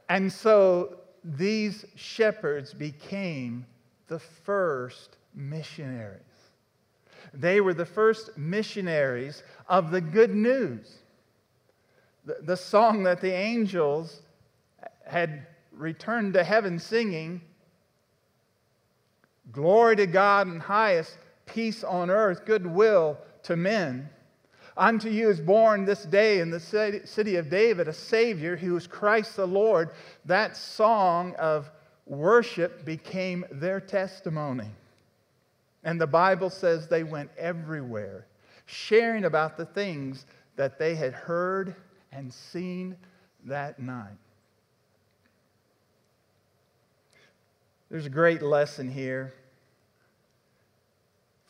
And 0.08 0.32
so 0.32 1.00
these 1.26 1.86
shepherds 1.96 2.74
became 2.74 3.66
the 4.08 4.20
first 4.20 5.18
missionaries. 5.34 6.22
They 7.34 7.60
were 7.60 7.74
the 7.74 7.86
first 7.86 8.38
missionaries 8.38 9.44
of 9.68 9.92
the 9.92 10.02
good 10.02 10.34
news. 10.34 11.00
The, 12.26 12.38
the 12.42 12.58
song 12.58 13.04
that 13.04 13.22
the 13.22 13.34
angels 13.34 14.22
had 15.06 15.48
returned 15.72 16.34
to 16.36 16.44
heaven 16.44 16.80
singing 16.80 17.42
Glory 19.52 19.96
to 19.96 20.08
God 20.08 20.48
in 20.48 20.60
highest, 20.60 21.18
peace 21.46 21.84
on 21.84 22.10
earth, 22.10 22.46
goodwill 22.46 23.18
to 23.44 23.56
men. 23.56 24.10
Unto 24.78 25.10
you 25.10 25.30
is 25.30 25.40
born 25.40 25.86
this 25.86 26.04
day 26.04 26.40
in 26.40 26.50
the 26.50 26.60
city 26.60 27.36
of 27.38 27.50
David 27.50 27.88
a 27.88 27.94
Savior 27.94 28.58
who 28.58 28.76
is 28.76 28.88
Christ 28.88 29.38
the 29.38 29.48
Lord. 29.48 29.92
That 30.26 30.58
song 30.58 31.34
of 31.36 31.72
worship 32.06 32.84
became 32.84 33.46
their 33.52 33.80
testimony. 33.80 34.70
And 35.84 36.00
the 36.00 36.08
Bible 36.08 36.50
says 36.50 36.88
they 36.88 37.04
went 37.04 37.30
everywhere, 37.38 38.26
sharing 38.66 39.26
about 39.26 39.56
the 39.56 39.66
things 39.66 40.26
that 40.58 40.78
they 40.78 40.96
had 40.96 41.14
heard 41.14 41.76
and 42.12 42.34
seen 42.34 42.98
that 43.46 43.80
night. 43.80 44.18
There's 47.90 48.08
a 48.08 48.10
great 48.10 48.42
lesson 48.42 48.90
here 48.90 49.34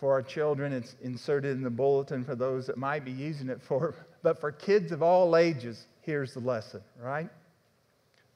for 0.05 0.13
our 0.13 0.21
children. 0.21 0.71
It's 0.71 0.95
inserted 1.01 1.57
in 1.57 1.63
the 1.63 1.69
bulletin 1.71 2.23
for 2.23 2.35
those 2.35 2.67
that 2.67 2.77
might 2.77 3.03
be 3.03 3.11
using 3.11 3.49
it 3.49 3.59
for. 3.59 3.95
But 4.21 4.39
for 4.39 4.51
kids 4.51 4.91
of 4.91 5.01
all 5.01 5.35
ages, 5.35 5.87
here's 6.01 6.33
the 6.35 6.39
lesson, 6.41 6.81
right? 6.99 7.29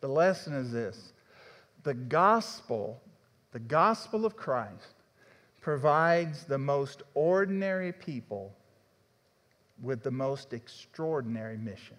The 0.01 0.07
lesson 0.07 0.53
is 0.53 0.71
this 0.71 1.13
the 1.83 1.93
gospel, 1.93 2.99
the 3.51 3.59
gospel 3.59 4.25
of 4.25 4.35
Christ, 4.35 4.95
provides 5.61 6.43
the 6.43 6.57
most 6.57 7.03
ordinary 7.13 7.91
people 7.91 8.51
with 9.79 10.01
the 10.01 10.11
most 10.11 10.53
extraordinary 10.53 11.57
mission. 11.57 11.97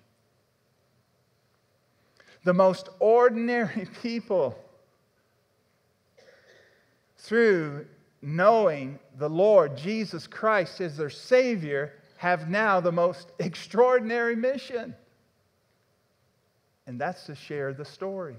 The 2.42 2.54
most 2.54 2.88
ordinary 2.98 3.86
people 4.02 4.58
through 7.18 7.86
knowing 8.22 8.98
the 9.18 9.28
Lord 9.28 9.76
Jesus 9.76 10.26
Christ 10.26 10.80
as 10.80 10.96
their 10.96 11.10
Savior, 11.10 11.94
have 12.16 12.50
now 12.50 12.80
the 12.80 12.92
most 12.92 13.32
extraordinary 13.38 14.36
mission. 14.36 14.94
And 16.86 17.00
that's 17.00 17.24
to 17.26 17.34
share 17.34 17.72
the 17.72 17.84
story 17.84 18.36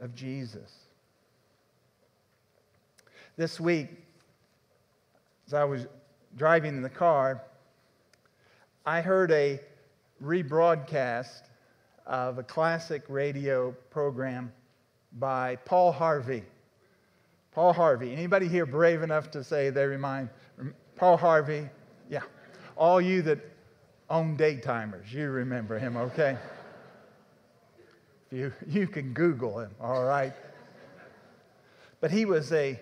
of 0.00 0.14
Jesus. 0.14 0.72
This 3.36 3.60
week, 3.60 3.88
as 5.46 5.54
I 5.54 5.64
was 5.64 5.86
driving 6.36 6.76
in 6.76 6.82
the 6.82 6.88
car, 6.88 7.42
I 8.84 9.02
heard 9.02 9.30
a 9.30 9.60
rebroadcast 10.22 11.42
of 12.06 12.38
a 12.38 12.42
classic 12.42 13.02
radio 13.08 13.72
program 13.90 14.52
by 15.18 15.56
Paul 15.56 15.92
Harvey. 15.92 16.42
Paul 17.52 17.72
Harvey. 17.72 18.12
Anybody 18.12 18.46
here 18.46 18.66
brave 18.66 19.02
enough 19.02 19.30
to 19.32 19.42
say 19.42 19.70
they 19.70 19.86
remind 19.86 20.28
Paul 20.96 21.16
Harvey? 21.16 21.68
Yeah. 22.08 22.22
All 22.76 23.00
you 23.00 23.22
that 23.22 23.38
own 24.08 24.36
daytimers, 24.36 25.12
you 25.12 25.30
remember 25.30 25.78
him, 25.78 25.96
okay? 25.96 26.36
You, 28.30 28.52
you 28.68 28.86
can 28.86 29.12
Google 29.12 29.58
him, 29.58 29.70
all 29.80 30.04
right? 30.04 30.32
But 32.00 32.10
he 32.10 32.24
was 32.24 32.52
a, 32.52 32.78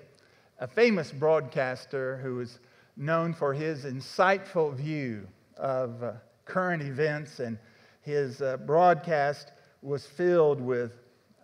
a 0.58 0.66
famous 0.66 1.10
broadcaster 1.10 2.18
who 2.18 2.36
was 2.36 2.58
known 2.96 3.32
for 3.32 3.54
his 3.54 3.84
insightful 3.84 4.74
view 4.74 5.26
of 5.56 6.02
uh, 6.02 6.12
current 6.44 6.82
events, 6.82 7.40
and 7.40 7.58
his 8.02 8.42
uh, 8.42 8.58
broadcast 8.58 9.52
was 9.82 10.06
filled 10.06 10.60
with 10.60 10.92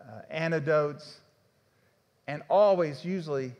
uh, 0.01 0.21
anecdotes 0.31 1.21
and 2.27 2.43
always, 2.49 3.05
usually, 3.05 3.53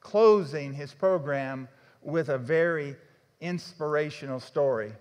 closing 0.00 0.72
his 0.72 0.92
program 0.92 1.68
with 2.02 2.28
a 2.28 2.38
very 2.38 2.96
inspirational 3.40 4.40
story. 4.40 4.92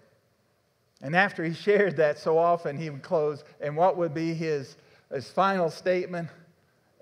And 1.01 1.15
after 1.15 1.43
he 1.43 1.53
shared 1.53 1.97
that 1.97 2.19
so 2.19 2.37
often, 2.37 2.77
he 2.77 2.89
would 2.89 3.01
close, 3.01 3.43
and 3.59 3.75
what 3.75 3.97
would 3.97 4.13
be 4.13 4.33
his, 4.33 4.77
his 5.11 5.29
final 5.29 5.69
statement? 5.69 6.29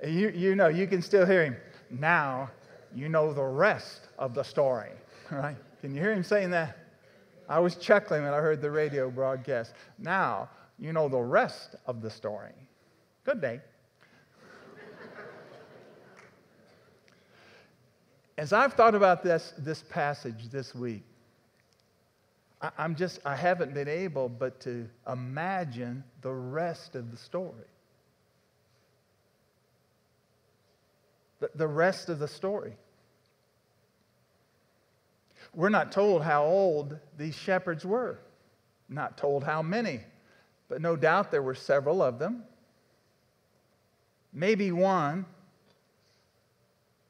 You, 0.02 0.30
you 0.30 0.56
know, 0.56 0.68
you 0.68 0.88
can 0.88 1.02
still 1.02 1.26
hear 1.26 1.44
him. 1.44 1.58
Now 1.90 2.50
you 2.96 3.10
know 3.10 3.34
the 3.34 3.44
rest 3.44 4.08
of 4.18 4.34
the 4.34 4.44
story, 4.44 4.92
right? 5.32 5.58
Can 5.82 5.94
you 5.94 6.02
hear 6.02 6.14
him 6.14 6.24
saying 6.24 6.52
that? 6.52 6.78
I 7.48 7.60
was 7.60 7.76
chuckling 7.76 8.24
when 8.24 8.34
I 8.34 8.38
heard 8.38 8.62
the 8.62 8.72
radio 8.72 9.10
broadcast. 9.10 9.74
Now 9.98 10.50
you 10.78 10.94
know 10.94 11.10
the 11.10 11.20
rest 11.20 11.76
of 11.86 12.02
the 12.02 12.10
story. 12.10 12.54
Good 13.26 13.42
day. 13.42 13.60
As 18.40 18.54
I've 18.54 18.74
thought 18.74 18.96
about 18.96 19.22
this, 19.22 19.54
this 19.58 19.84
passage 19.84 20.48
this 20.50 20.74
week, 20.74 21.04
I, 22.62 22.72
I'm 22.78 22.96
just, 22.96 23.20
I 23.26 23.36
haven't 23.36 23.74
been 23.74 23.90
able 23.90 24.30
but 24.30 24.62
to 24.62 24.88
imagine 25.12 26.06
the 26.22 26.32
rest 26.32 26.96
of 26.96 27.12
the 27.12 27.18
story. 27.18 27.68
The, 31.42 31.52
the 31.54 31.68
rest 31.68 32.08
of 32.08 32.20
the 32.20 32.30
story. 32.30 32.78
We're 35.54 35.68
not 35.68 35.92
told 35.92 36.24
how 36.24 36.46
old 36.46 36.98
these 37.18 37.36
shepherds 37.36 37.86
were, 37.86 38.20
not 38.88 39.18
told 39.18 39.44
how 39.44 39.62
many, 39.62 40.00
but 40.70 40.80
no 40.80 40.96
doubt 40.96 41.30
there 41.30 41.42
were 41.42 41.56
several 41.56 42.02
of 42.02 42.20
them. 42.20 42.44
Maybe 44.32 44.72
one 44.72 45.26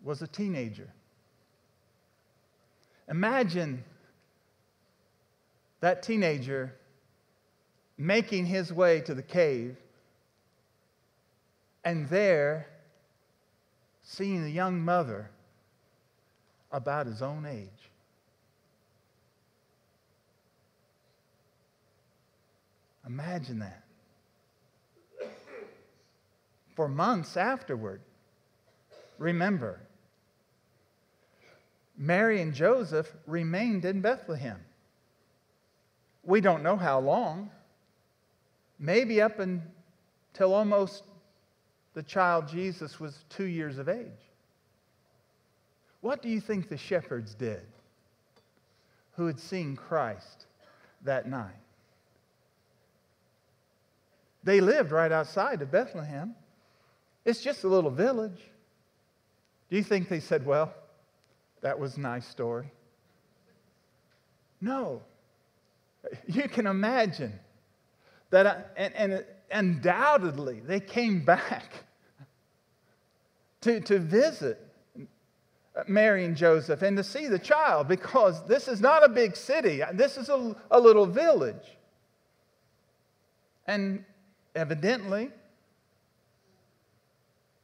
was 0.04 0.24
a 0.24 0.28
teenager. 0.28 0.92
Imagine 3.10 3.84
that 5.80 6.04
teenager 6.04 6.74
making 7.98 8.45
his 8.45 8.72
way 8.72 9.02
to 9.02 9.13
the 9.13 9.24
cave 9.24 9.76
and 11.84 12.08
there 12.10 12.67
seeing 14.04 14.43
a 14.43 14.50
young 14.50 14.80
mother 14.80 15.30
about 16.72 17.08
his 17.08 17.22
own 17.22 17.45
age. 17.45 17.67
Imagine 23.06 23.60
that. 23.60 23.84
For 26.76 26.88
months 26.88 27.36
afterward, 27.36 28.02
remember, 29.17 29.80
Mary 32.01 32.41
and 32.41 32.53
Joseph 32.53 33.13
remained 33.27 33.83
in 33.83 33.99
Bethlehem. 33.99 34.59
We 36.23 36.39
don't 36.39 36.63
know 36.63 36.77
how 36.77 36.99
long, 36.99 37.51
maybe 38.79 39.21
up 39.21 39.39
until 39.39 40.53
almost 40.53 41.03
the 41.93 42.01
child 42.01 42.47
Jesus 42.47 43.01
was 43.01 43.25
two 43.29 43.43
years 43.43 43.77
of 43.77 43.89
age. 43.89 44.07
What 45.99 46.21
do 46.21 46.29
you 46.29 46.39
think 46.39 46.69
the 46.69 46.77
shepherds 46.77 47.33
did 47.33 47.65
who 49.17 49.25
had 49.25 49.39
seen 49.39 49.75
Christ 49.75 50.45
that 51.03 51.27
night? 51.27 51.51
They 54.45 54.62
lived 54.62 54.91
right 54.91 55.12
outside 55.12 55.62
of 55.62 55.69
Bethlehem. 55.69 56.33
It's 57.25 57.41
just 57.41 57.65
a 57.65 57.67
little 57.67 57.91
village. 57.91 58.39
Do 59.69 59.75
you 59.75 59.83
think 59.83 60.07
they 60.07 60.21
said, 60.21 60.45
well, 60.45 60.73
that 61.62 61.80
was 61.80 61.98
nice 61.98 62.28
story. 62.28 62.72
No. 64.62 65.02
You 66.28 66.48
can 66.48 66.67
imagine 66.67 67.38
that, 68.30 68.48
I, 68.48 68.63
and, 68.78 68.93
and 68.93 69.26
undoubtedly, 69.52 70.62
they 70.62 70.80
came 70.80 71.26
back 71.26 71.72
to, 73.62 73.82
to 73.82 74.00
visit 74.00 74.65
Mary 75.88 76.26
and 76.26 76.36
Joseph 76.36 76.82
and 76.82 76.98
to 76.98 77.04
see 77.04 77.28
the 77.28 77.39
child 77.39 77.88
because 77.88 78.45
this 78.48 78.67
is 78.67 78.82
not 78.82 79.04
a 79.04 79.10
big 79.10 79.36
city, 79.36 79.82
this 79.93 80.17
is 80.17 80.30
a, 80.30 80.56
a 80.72 80.80
little 80.80 81.06
village. 81.06 81.78
And 83.67 84.04
evidently, 84.56 85.32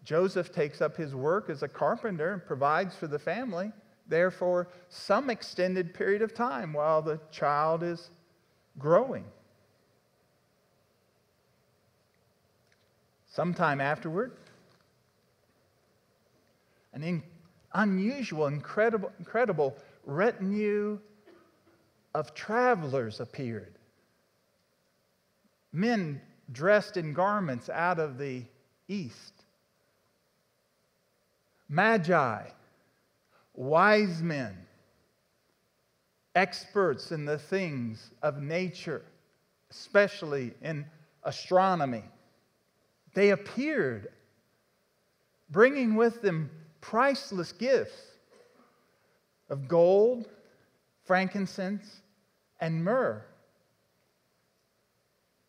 Joseph 0.04 0.52
takes 0.52 0.82
up 0.82 0.96
his 0.96 1.16
work 1.16 1.50
as 1.50 1.64
a 1.64 1.68
carpenter 1.68 2.34
and 2.34 2.46
provides 2.46 2.96
for 2.96 3.08
the 3.08 3.18
family 3.18 3.72
there 4.08 4.32
for 4.32 4.68
some 4.90 5.30
extended 5.30 5.94
period 5.94 6.22
of 6.22 6.34
time 6.34 6.74
while 6.74 7.02
the 7.02 7.20
child 7.32 7.84
is 7.84 8.10
growing. 8.78 9.26
Sometime 13.28 13.82
afterward, 13.82 14.32
an, 16.94 17.04
in, 17.04 17.24
unusual, 17.74 18.48
incredible, 18.48 19.12
incredible 19.20 19.76
retinue 20.06 21.00
of 22.14 22.34
travelers 22.34 23.20
appeared. 23.20 23.78
Men 25.74 26.22
dressed 26.54 26.96
in 26.96 27.14
garments 27.14 27.70
out 27.70 28.00
of 28.00 28.18
the 28.18 28.44
east. 28.88 29.34
Magi, 31.68 32.44
wise 33.56 34.22
men, 34.22 34.56
experts 36.36 37.12
in 37.12 37.26
the 37.26 37.38
things 37.38 38.12
of 38.22 38.42
nature, 38.42 39.04
especially 39.72 40.54
in 40.62 40.86
astronomy. 41.24 42.04
They 43.14 43.30
appeared, 43.30 44.10
bringing 45.50 45.96
with 45.96 46.22
them 46.22 46.50
priceless 46.82 47.52
gifts 47.52 48.02
of 49.50 49.68
gold, 49.68 50.28
frankincense, 51.04 52.02
and 52.60 52.84
myrrh. 52.84 53.24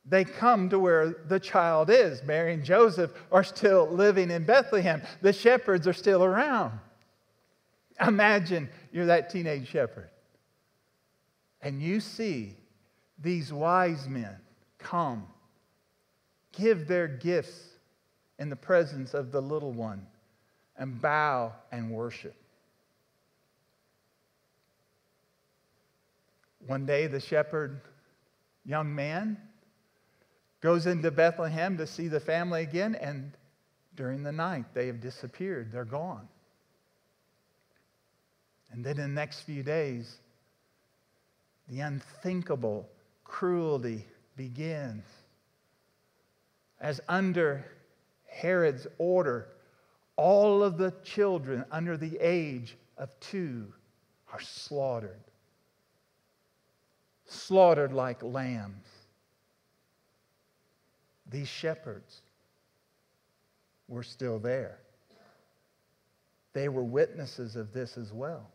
They 0.08 0.24
come 0.24 0.68
to 0.68 0.78
where 0.78 1.08
the 1.08 1.40
child 1.40 1.90
is. 1.90 2.22
Mary 2.22 2.54
and 2.54 2.64
Joseph 2.64 3.12
are 3.32 3.42
still 3.42 3.88
living 3.88 4.30
in 4.30 4.44
Bethlehem. 4.44 5.02
The 5.20 5.32
shepherds 5.32 5.88
are 5.88 5.92
still 5.92 6.22
around. 6.22 6.78
Imagine 8.00 8.68
you're 8.92 9.06
that 9.06 9.30
teenage 9.30 9.68
shepherd 9.68 10.10
and 11.66 11.82
you 11.82 12.00
see 12.00 12.54
these 13.18 13.52
wise 13.52 14.08
men 14.08 14.36
come, 14.78 15.26
give 16.52 16.86
their 16.86 17.08
gifts 17.08 17.60
in 18.38 18.50
the 18.50 18.56
presence 18.56 19.14
of 19.14 19.32
the 19.32 19.40
little 19.40 19.72
one, 19.72 20.06
and 20.76 21.00
bow 21.00 21.52
and 21.72 21.90
worship. 21.90 22.36
One 26.66 26.84
day, 26.86 27.06
the 27.06 27.20
shepherd, 27.20 27.80
young 28.64 28.94
man, 28.94 29.38
goes 30.60 30.86
into 30.86 31.10
Bethlehem 31.10 31.78
to 31.78 31.86
see 31.86 32.08
the 32.08 32.20
family 32.20 32.62
again, 32.62 32.94
and 32.94 33.32
during 33.94 34.22
the 34.22 34.32
night, 34.32 34.66
they 34.74 34.86
have 34.88 35.00
disappeared. 35.00 35.72
They're 35.72 35.84
gone. 35.84 36.28
And 38.76 38.84
then 38.84 38.98
in 38.98 39.14
the 39.14 39.20
next 39.20 39.40
few 39.40 39.62
days, 39.62 40.18
the 41.68 41.80
unthinkable 41.80 42.86
cruelty 43.24 44.04
begins. 44.36 45.02
As 46.78 47.00
under 47.08 47.64
Herod's 48.26 48.86
order, 48.98 49.48
all 50.16 50.62
of 50.62 50.76
the 50.76 50.92
children 51.02 51.64
under 51.70 51.96
the 51.96 52.18
age 52.20 52.76
of 52.98 53.18
two 53.18 53.72
are 54.30 54.42
slaughtered. 54.42 55.24
Slaughtered 57.24 57.94
like 57.94 58.22
lambs. 58.22 58.86
These 61.30 61.48
shepherds 61.48 62.20
were 63.88 64.02
still 64.02 64.38
there. 64.38 64.76
They 66.52 66.68
were 66.68 66.84
witnesses 66.84 67.56
of 67.56 67.72
this 67.72 67.96
as 67.96 68.12
well. 68.12 68.50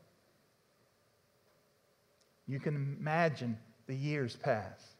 You 2.47 2.59
can 2.59 2.75
imagine 2.99 3.57
the 3.87 3.95
years 3.95 4.35
pass. 4.35 4.95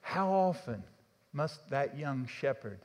How 0.00 0.30
often 0.32 0.82
must 1.32 1.68
that 1.70 1.98
young 1.98 2.26
shepherd 2.26 2.80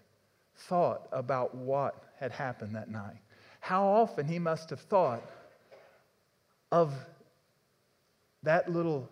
thought 0.56 1.08
about 1.12 1.56
what 1.56 2.04
had 2.20 2.32
happened 2.32 2.76
that 2.76 2.90
night? 2.90 3.18
How 3.60 3.86
often 3.86 4.28
he 4.28 4.40
must 4.40 4.70
have 4.70 4.82
thought 4.82 5.24
of 6.72 6.94
that 8.44 8.70
little 8.70 9.10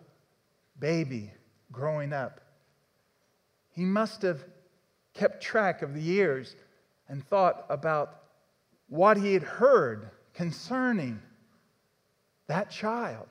baby 0.78 1.30
growing 1.70 2.12
up. 2.12 2.40
He 3.70 3.84
must 3.84 4.22
have 4.22 4.44
kept 5.14 5.42
track 5.42 5.82
of 5.82 5.94
the 5.94 6.00
years 6.00 6.54
and 7.08 7.26
thought 7.26 7.64
about 7.68 8.22
what 8.88 9.16
he 9.16 9.32
had 9.32 9.42
heard 9.42 10.10
concerning 10.34 11.20
that 12.46 12.70
child 12.70 13.26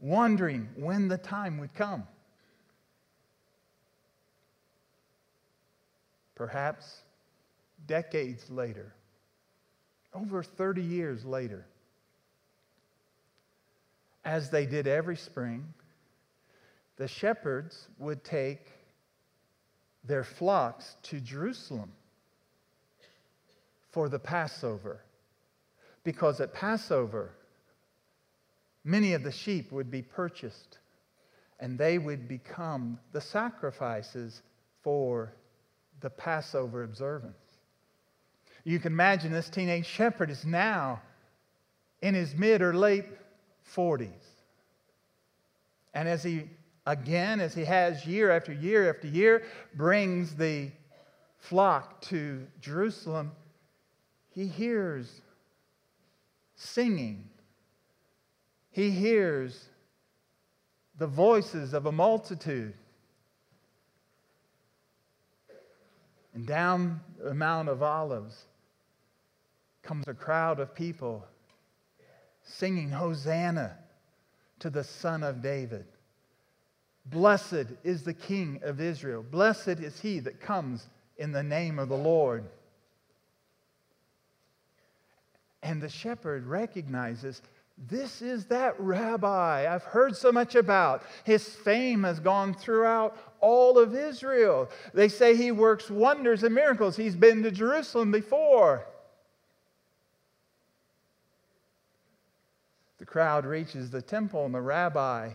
wondering 0.00 0.68
when 0.76 1.08
the 1.08 1.18
time 1.18 1.58
would 1.58 1.74
come. 1.74 2.04
Perhaps 6.34 7.02
decades 7.86 8.48
later, 8.50 8.94
over 10.14 10.42
30 10.42 10.82
years 10.82 11.24
later, 11.24 11.66
as 14.24 14.50
they 14.50 14.66
did 14.66 14.86
every 14.86 15.16
spring, 15.16 15.64
the 16.96 17.08
shepherds 17.08 17.88
would 17.98 18.24
take 18.24 18.66
their 20.04 20.24
flocks 20.24 20.96
to 21.02 21.20
Jerusalem 21.20 21.92
for 23.90 24.08
the 24.08 24.18
Passover. 24.18 25.00
Because 26.04 26.40
at 26.40 26.54
Passover, 26.54 27.32
many 28.84 29.14
of 29.14 29.22
the 29.22 29.32
sheep 29.32 29.72
would 29.72 29.90
be 29.90 30.02
purchased 30.02 30.78
and 31.58 31.78
they 31.78 31.98
would 31.98 32.26
become 32.26 32.98
the 33.12 33.20
sacrifices 33.20 34.42
for 34.82 35.32
the 36.00 36.10
Passover 36.10 36.82
observance. 36.84 37.34
You 38.64 38.78
can 38.78 38.92
imagine 38.92 39.32
this 39.32 39.50
teenage 39.50 39.86
shepherd 39.86 40.30
is 40.30 40.44
now 40.44 41.02
in 42.02 42.14
his 42.14 42.34
mid 42.34 42.62
or 42.62 42.74
late 42.74 43.06
40s. 43.74 44.08
And 45.92 46.08
as 46.08 46.22
he, 46.22 46.44
again, 46.86 47.40
as 47.40 47.54
he 47.54 47.64
has 47.64 48.06
year 48.06 48.30
after 48.30 48.52
year 48.52 48.88
after 48.88 49.08
year, 49.08 49.42
brings 49.74 50.34
the 50.34 50.70
flock 51.38 52.00
to 52.02 52.46
Jerusalem, 52.60 53.32
he 54.30 54.46
hears 54.46 55.20
singing 56.54 57.28
he 58.70 58.90
hears 58.90 59.68
the 60.98 61.06
voices 61.06 61.74
of 61.74 61.86
a 61.86 61.92
multitude. 61.92 62.74
And 66.34 66.46
down 66.46 67.00
the 67.22 67.34
Mount 67.34 67.68
of 67.68 67.82
Olives 67.82 68.44
comes 69.82 70.06
a 70.06 70.14
crowd 70.14 70.60
of 70.60 70.74
people 70.74 71.26
singing 72.42 72.90
Hosanna 72.90 73.76
to 74.60 74.70
the 74.70 74.84
Son 74.84 75.22
of 75.22 75.42
David. 75.42 75.86
Blessed 77.06 77.66
is 77.82 78.04
the 78.04 78.14
King 78.14 78.60
of 78.62 78.80
Israel. 78.80 79.24
Blessed 79.28 79.80
is 79.80 80.00
he 80.00 80.20
that 80.20 80.40
comes 80.40 80.86
in 81.16 81.32
the 81.32 81.42
name 81.42 81.78
of 81.78 81.88
the 81.88 81.96
Lord. 81.96 82.44
And 85.62 85.82
the 85.82 85.88
shepherd 85.88 86.46
recognizes 86.46 87.42
this 87.88 88.20
is 88.20 88.46
that 88.46 88.78
rabbi 88.78 89.72
I've 89.72 89.84
heard 89.84 90.14
so 90.14 90.30
much 90.30 90.54
about. 90.54 91.02
His 91.24 91.48
fame 91.48 92.02
has 92.02 92.20
gone 92.20 92.52
throughout 92.52 93.16
all 93.40 93.78
of 93.78 93.94
Israel. 93.94 94.68
They 94.92 95.08
say 95.08 95.34
he 95.34 95.50
works 95.50 95.90
wonders 95.90 96.42
and 96.42 96.54
miracles. 96.54 96.96
He's 96.96 97.16
been 97.16 97.42
to 97.42 97.50
Jerusalem 97.50 98.12
before. 98.12 98.86
The 102.98 103.06
crowd 103.06 103.46
reaches 103.46 103.90
the 103.90 104.02
temple, 104.02 104.44
and 104.44 104.54
the 104.54 104.60
rabbi 104.60 105.32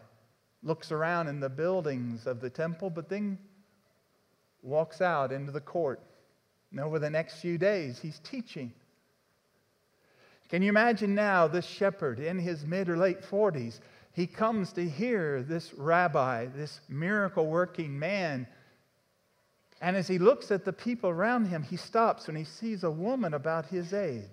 looks 0.62 0.92
around 0.92 1.28
in 1.28 1.40
the 1.40 1.50
buildings 1.50 2.28
of 2.28 2.42
the 2.42 2.50
temple, 2.50 2.92
but 2.92 3.10
then 3.10 3.40
walks 4.62 5.02
out 5.02 5.32
into 5.32 5.52
the 5.52 5.62
court. 5.62 6.00
And 6.70 6.80
over 6.80 7.00
the 7.00 7.10
next 7.10 7.40
few 7.40 7.58
days, 7.58 7.98
he's 8.00 8.20
teaching. 8.20 8.72
Can 10.50 10.62
you 10.62 10.70
imagine 10.70 11.16
now 11.16 11.48
this 11.48 11.66
shepherd 11.66 12.20
in 12.20 12.38
his 12.38 12.66
mid 12.66 12.90
or 12.90 12.98
late 12.98 13.22
40s? 13.22 13.80
He 14.14 14.28
comes 14.28 14.72
to 14.74 14.88
hear 14.88 15.42
this 15.42 15.74
rabbi, 15.74 16.46
this 16.46 16.80
miracle 16.88 17.48
working 17.48 17.98
man. 17.98 18.48
And 19.82 19.98
as 19.98 20.08
he 20.08 20.20
looks 20.20 20.52
at 20.52 20.64
the 20.64 20.72
people 20.74 21.10
around 21.10 21.48
him, 21.48 21.64
he 21.64 21.78
stops 21.78 22.28
when 22.28 22.36
he 22.36 22.46
sees 22.46 22.84
a 22.84 22.92
woman 22.92 23.34
about 23.34 23.66
his 23.66 23.94
age. 23.94 24.24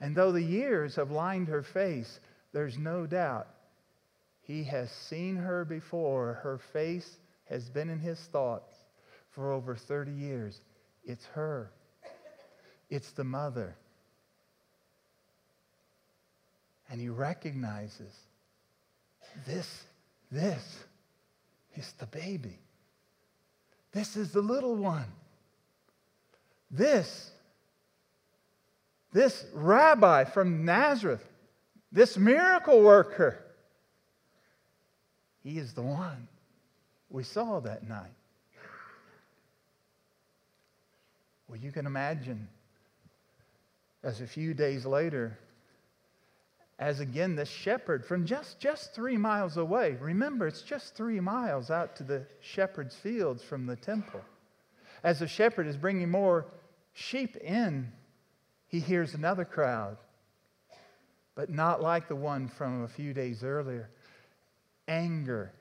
And 0.00 0.16
though 0.16 0.32
the 0.32 0.42
years 0.42 0.96
have 0.96 1.10
lined 1.10 1.48
her 1.48 1.62
face, 1.62 2.20
there's 2.52 2.78
no 2.78 3.06
doubt 3.06 3.48
he 4.42 4.64
has 4.64 4.90
seen 4.90 5.36
her 5.36 5.64
before. 5.64 6.34
Her 6.42 6.58
face 6.58 7.18
has 7.46 7.68
been 7.68 7.90
in 7.90 7.98
his 7.98 8.20
thoughts 8.20 8.78
for 9.30 9.52
over 9.52 9.74
30 9.74 10.12
years. 10.12 10.60
It's 11.04 11.26
her. 11.26 11.70
It's 12.94 13.10
the 13.10 13.24
mother. 13.24 13.74
And 16.88 17.00
he 17.00 17.08
recognizes 17.08 18.14
this, 19.44 19.84
this 20.30 20.84
is 21.74 21.92
the 21.98 22.06
baby. 22.06 22.56
This 23.90 24.16
is 24.16 24.30
the 24.30 24.40
little 24.40 24.76
one. 24.76 25.06
This 26.70 27.32
this 29.12 29.44
rabbi 29.52 30.22
from 30.22 30.64
Nazareth, 30.64 31.24
this 31.90 32.16
miracle 32.16 32.80
worker, 32.80 33.38
he 35.42 35.58
is 35.58 35.72
the 35.72 35.82
one 35.82 36.28
we 37.10 37.24
saw 37.24 37.58
that 37.60 37.88
night. 37.88 38.14
Well, 41.48 41.58
you 41.58 41.72
can 41.72 41.86
imagine 41.86 42.48
as 44.04 44.20
a 44.20 44.26
few 44.26 44.52
days 44.54 44.84
later, 44.84 45.38
as 46.78 47.00
again 47.00 47.34
this 47.36 47.48
shepherd 47.48 48.04
from 48.04 48.26
just, 48.26 48.60
just 48.60 48.94
three 48.94 49.16
miles 49.16 49.56
away, 49.56 49.96
remember, 50.00 50.46
it's 50.46 50.62
just 50.62 50.94
three 50.94 51.20
miles 51.20 51.70
out 51.70 51.96
to 51.96 52.02
the 52.02 52.26
shepherd's 52.40 52.94
fields 52.94 53.42
from 53.42 53.66
the 53.66 53.76
temple. 53.76 54.20
As 55.02 55.20
the 55.20 55.28
shepherd 55.28 55.66
is 55.66 55.76
bringing 55.76 56.10
more 56.10 56.46
sheep 56.92 57.36
in, 57.36 57.90
he 58.68 58.78
hears 58.78 59.14
another 59.14 59.44
crowd, 59.44 59.96
but 61.34 61.48
not 61.48 61.80
like 61.80 62.08
the 62.08 62.16
one 62.16 62.48
from 62.48 62.82
a 62.82 62.88
few 62.88 63.14
days 63.14 63.42
earlier. 63.42 63.88
Anger, 64.86 65.52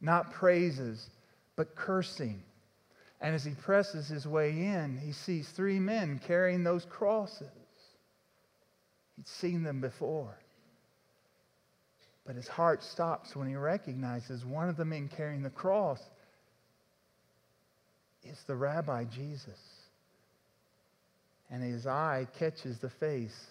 not 0.00 0.32
praises, 0.32 1.08
but 1.54 1.74
cursing. 1.74 2.42
And 3.26 3.34
as 3.34 3.42
he 3.42 3.54
presses 3.54 4.06
his 4.06 4.24
way 4.24 4.50
in, 4.50 5.00
he 5.04 5.10
sees 5.10 5.48
three 5.48 5.80
men 5.80 6.20
carrying 6.28 6.62
those 6.62 6.84
crosses. 6.84 7.50
He'd 9.16 9.26
seen 9.26 9.64
them 9.64 9.80
before. 9.80 10.38
But 12.24 12.36
his 12.36 12.46
heart 12.46 12.84
stops 12.84 13.34
when 13.34 13.48
he 13.48 13.56
recognizes 13.56 14.44
one 14.44 14.68
of 14.68 14.76
the 14.76 14.84
men 14.84 15.08
carrying 15.08 15.42
the 15.42 15.50
cross 15.50 16.00
is 18.22 18.38
the 18.46 18.54
rabbi 18.54 19.02
Jesus. 19.02 19.58
And 21.50 21.64
his 21.64 21.84
eye 21.84 22.28
catches 22.38 22.78
the 22.78 22.90
face 22.90 23.46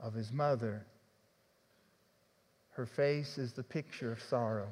of 0.00 0.14
his 0.14 0.32
mother. 0.32 0.84
Her 2.72 2.86
face 2.86 3.38
is 3.38 3.52
the 3.52 3.62
picture 3.62 4.10
of 4.10 4.20
sorrow. 4.28 4.70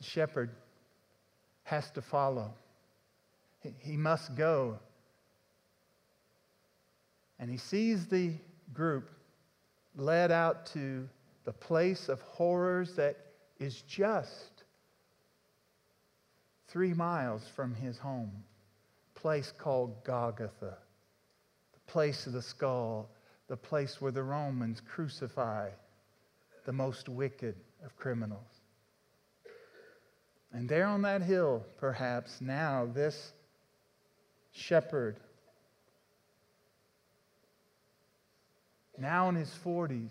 The 0.00 0.06
shepherd 0.06 0.50
has 1.64 1.90
to 1.92 2.02
follow, 2.02 2.54
he 3.78 3.96
must 3.96 4.34
go. 4.34 4.78
And 7.38 7.50
he 7.50 7.58
sees 7.58 8.06
the 8.06 8.32
group 8.72 9.10
led 9.94 10.32
out 10.32 10.66
to 10.66 11.08
the 11.44 11.52
place 11.52 12.08
of 12.08 12.20
horrors 12.22 12.94
that 12.96 13.16
is 13.58 13.82
just 13.82 14.64
three 16.68 16.94
miles 16.94 17.46
from 17.54 17.74
his 17.74 17.98
home, 17.98 18.32
place 19.14 19.52
called 19.56 20.02
Golgotha, 20.04 20.78
the 21.72 21.92
place 21.92 22.26
of 22.26 22.32
the 22.32 22.42
skull, 22.42 23.10
the 23.48 23.56
place 23.56 24.00
where 24.00 24.12
the 24.12 24.22
Romans 24.22 24.80
crucify 24.80 25.68
the 26.64 26.72
most 26.72 27.08
wicked 27.08 27.56
of 27.84 27.96
criminals. 27.96 28.60
And 30.52 30.68
there 30.68 30.86
on 30.86 31.02
that 31.02 31.22
hill, 31.22 31.64
perhaps, 31.78 32.40
now 32.40 32.88
this 32.92 33.32
shepherd, 34.52 35.16
now 38.98 39.28
in 39.28 39.36
his 39.36 39.54
40s, 39.64 40.10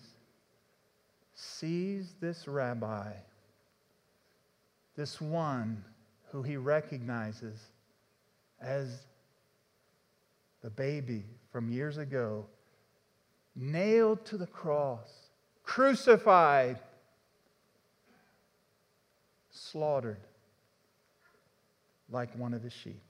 sees 1.35 2.15
this 2.21 2.47
rabbi, 2.47 3.11
this 4.95 5.19
one 5.19 5.83
who 6.31 6.41
he 6.41 6.57
recognizes 6.57 7.59
as 8.61 9.03
the 10.61 10.69
baby 10.69 11.25
from 11.51 11.69
years 11.69 11.97
ago, 11.97 12.45
nailed 13.55 14.23
to 14.25 14.37
the 14.37 14.47
cross, 14.47 15.09
crucified, 15.63 16.79
slaughtered 19.51 20.17
like 22.11 22.35
one 22.37 22.53
of 22.53 22.63
his 22.63 22.73
sheep. 22.83 23.01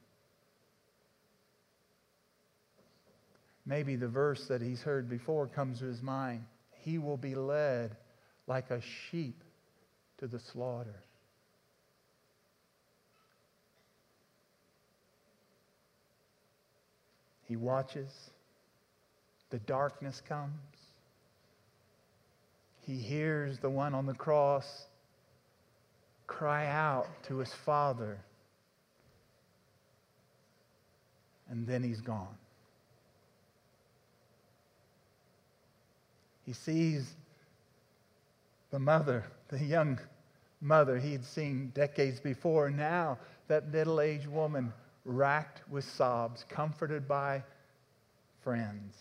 Maybe 3.66 3.96
the 3.96 4.08
verse 4.08 4.48
that 4.48 4.62
he's 4.62 4.82
heard 4.82 5.10
before 5.10 5.48
comes 5.48 5.80
to 5.80 5.86
his 5.86 6.02
mind. 6.02 6.44
He 6.82 6.98
will 6.98 7.18
be 7.18 7.36
led 7.36 7.96
like 8.48 8.72
a 8.72 8.82
sheep 8.82 9.44
to 10.18 10.28
the 10.28 10.40
slaughter. 10.40 11.04
He 17.44 17.56
watches. 17.56 18.12
The 19.50 19.60
darkness 19.60 20.22
comes. 20.28 20.54
He 22.82 22.98
hears 22.98 23.60
the 23.60 23.70
one 23.70 23.94
on 23.94 24.06
the 24.06 24.14
cross 24.14 24.66
cry 26.26 26.68
out 26.68 27.08
to 27.28 27.38
his 27.38 27.52
father 27.66 28.20
and 31.50 31.66
then 31.66 31.84
he's 31.84 32.02
gone. 32.02 32.36
He 36.46 36.54
sees 36.54 37.16
the 38.72 38.80
mother, 38.80 39.24
the 39.50 39.64
young 39.64 40.00
mother 40.62 40.98
he 40.98 41.12
had 41.12 41.26
seen 41.26 41.72
decades 41.76 42.20
before. 42.20 42.70
Now, 42.70 43.18
that 43.48 43.72
middle 43.72 44.02
aged 44.02 44.28
woman 44.28 44.74
racked 45.06 45.62
with 45.70 45.86
sobs, 45.86 46.46
comforted 46.50 47.08
by 47.08 47.44
friends. 48.44 48.96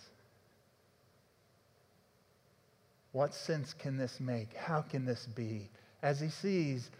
What 3.12 3.34
sense 3.34 3.74
can 3.74 3.96
this 3.96 4.20
make? 4.20 4.54
How 4.54 4.82
can 4.82 5.04
this 5.04 5.26
be? 5.34 5.68
As 6.02 6.20
he 6.20 6.28
sees 6.28 6.90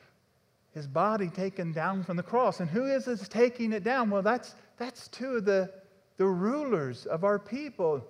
his 0.74 0.87
body 0.87 1.28
taken 1.28 1.72
down 1.72 2.04
from 2.04 2.16
the 2.16 2.22
cross. 2.22 2.61
And 2.61 2.68
who 2.68 2.84
is 2.84 3.04
this 3.04 3.28
taking 3.28 3.72
it 3.72 3.84
down? 3.84 4.11
Well, 4.11 4.22
that's, 4.22 4.54
that's 4.78 5.08
two 5.08 5.36
of 5.36 5.44
the, 5.44 5.70
the 6.16 6.26
rulers 6.26 7.06
of 7.06 7.24
our 7.24 7.38
people 7.38 8.06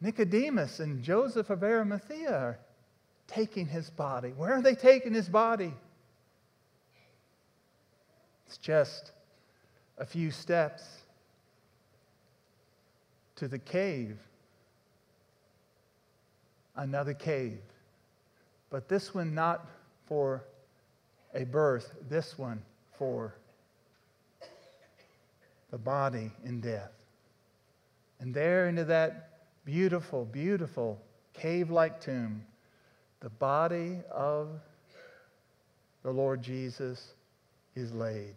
Nicodemus 0.00 0.80
and 0.80 1.02
Joseph 1.02 1.50
of 1.50 1.62
Arimathea 1.62 2.32
are 2.32 2.58
taking 3.26 3.66
his 3.66 3.90
body. 3.90 4.30
Where 4.30 4.54
are 4.54 4.62
they 4.62 4.74
taking 4.74 5.12
his 5.12 5.28
body? 5.28 5.74
It's 8.46 8.56
just 8.56 9.12
a 9.98 10.06
few 10.06 10.30
steps 10.30 10.82
to 13.36 13.46
the 13.46 13.58
cave. 13.58 14.18
Another 16.76 17.14
cave. 17.14 17.60
But 18.70 18.88
this 18.88 19.14
one 19.14 19.34
not 19.34 19.66
for 20.06 20.44
a 21.34 21.44
birth, 21.44 21.94
this 22.08 22.38
one 22.38 22.62
for 22.98 23.34
the 25.70 25.78
body 25.78 26.32
in 26.44 26.60
death. 26.60 26.92
And 28.18 28.34
there 28.34 28.68
into 28.68 28.84
that 28.84 29.30
beautiful, 29.64 30.24
beautiful 30.24 31.00
cave 31.32 31.70
like 31.70 32.00
tomb, 32.00 32.44
the 33.20 33.30
body 33.30 33.98
of 34.10 34.48
the 36.02 36.10
Lord 36.10 36.42
Jesus 36.42 37.14
is 37.74 37.92
laid, 37.92 38.34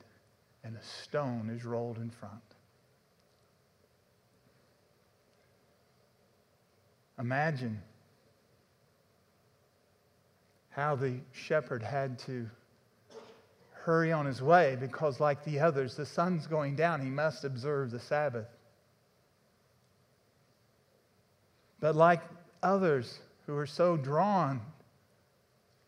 and 0.63 0.76
a 0.76 0.84
stone 0.84 1.50
is 1.50 1.65
rolled 1.65 1.98
in 1.98 2.10
front. 2.10 2.41
Imagine 7.19 7.82
how 10.70 10.95
the 10.95 11.20
shepherd 11.32 11.84
had 11.84 12.18
to 12.20 12.49
hurry 13.84 14.11
on 14.11 14.25
his 14.25 14.41
way 14.41 14.77
because, 14.79 15.19
like 15.19 15.43
the 15.43 15.59
others, 15.59 15.95
the 15.95 16.05
sun's 16.05 16.47
going 16.47 16.75
down. 16.75 17.01
He 17.01 17.09
must 17.09 17.43
observe 17.43 17.91
the 17.91 17.99
Sabbath. 17.99 18.47
But, 21.79 21.95
like 21.95 22.21
others 22.61 23.19
who 23.45 23.55
are 23.57 23.65
so 23.65 23.97
drawn 23.97 24.61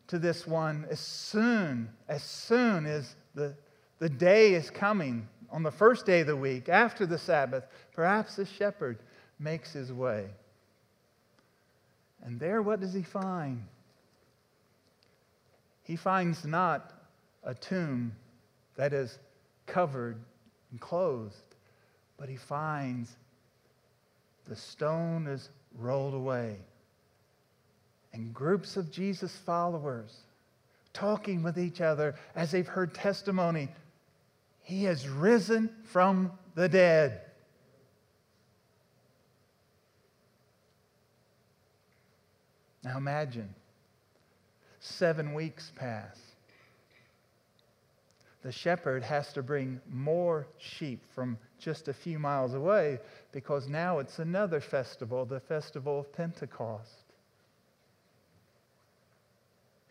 to 0.08 0.18
this 0.18 0.46
one, 0.46 0.86
as 0.90 1.00
soon, 1.00 1.88
as 2.08 2.22
soon 2.22 2.86
as 2.86 3.14
the, 3.34 3.54
the 3.98 4.08
day 4.08 4.54
is 4.54 4.70
coming, 4.70 5.28
on 5.50 5.62
the 5.62 5.70
first 5.70 6.04
day 6.06 6.20
of 6.20 6.26
the 6.26 6.36
week, 6.36 6.68
after 6.68 7.06
the 7.06 7.18
Sabbath, 7.18 7.64
perhaps 7.94 8.36
the 8.36 8.44
shepherd 8.44 8.98
makes 9.38 9.72
his 9.72 9.92
way. 9.92 10.26
And 12.22 12.38
there, 12.38 12.60
what 12.60 12.80
does 12.80 12.92
he 12.92 13.02
find? 13.02 13.62
he 15.86 15.94
finds 15.94 16.44
not 16.44 16.92
a 17.46 17.54
tomb 17.54 18.12
that 18.76 18.92
is 18.92 19.18
covered 19.66 20.18
and 20.70 20.80
closed, 20.80 21.54
but 22.18 22.28
he 22.28 22.36
finds 22.36 23.16
the 24.48 24.56
stone 24.56 25.26
is 25.26 25.48
rolled 25.78 26.14
away. 26.14 26.56
And 28.12 28.34
groups 28.34 28.76
of 28.76 28.90
Jesus' 28.90 29.36
followers 29.36 30.14
talking 30.92 31.42
with 31.42 31.58
each 31.58 31.80
other 31.80 32.14
as 32.34 32.50
they've 32.50 32.66
heard 32.66 32.94
testimony. 32.94 33.68
He 34.62 34.84
has 34.84 35.08
risen 35.08 35.70
from 35.84 36.32
the 36.54 36.68
dead. 36.68 37.20
Now 42.82 42.96
imagine 42.96 43.54
seven 44.80 45.34
weeks 45.34 45.70
pass. 45.76 46.25
The 48.46 48.52
shepherd 48.52 49.02
has 49.02 49.32
to 49.32 49.42
bring 49.42 49.80
more 49.90 50.46
sheep 50.56 51.02
from 51.12 51.36
just 51.58 51.88
a 51.88 51.92
few 51.92 52.20
miles 52.20 52.54
away 52.54 53.00
because 53.32 53.66
now 53.66 53.98
it's 53.98 54.20
another 54.20 54.60
festival, 54.60 55.24
the 55.24 55.40
festival 55.40 55.98
of 55.98 56.12
Pentecost. 56.12 57.02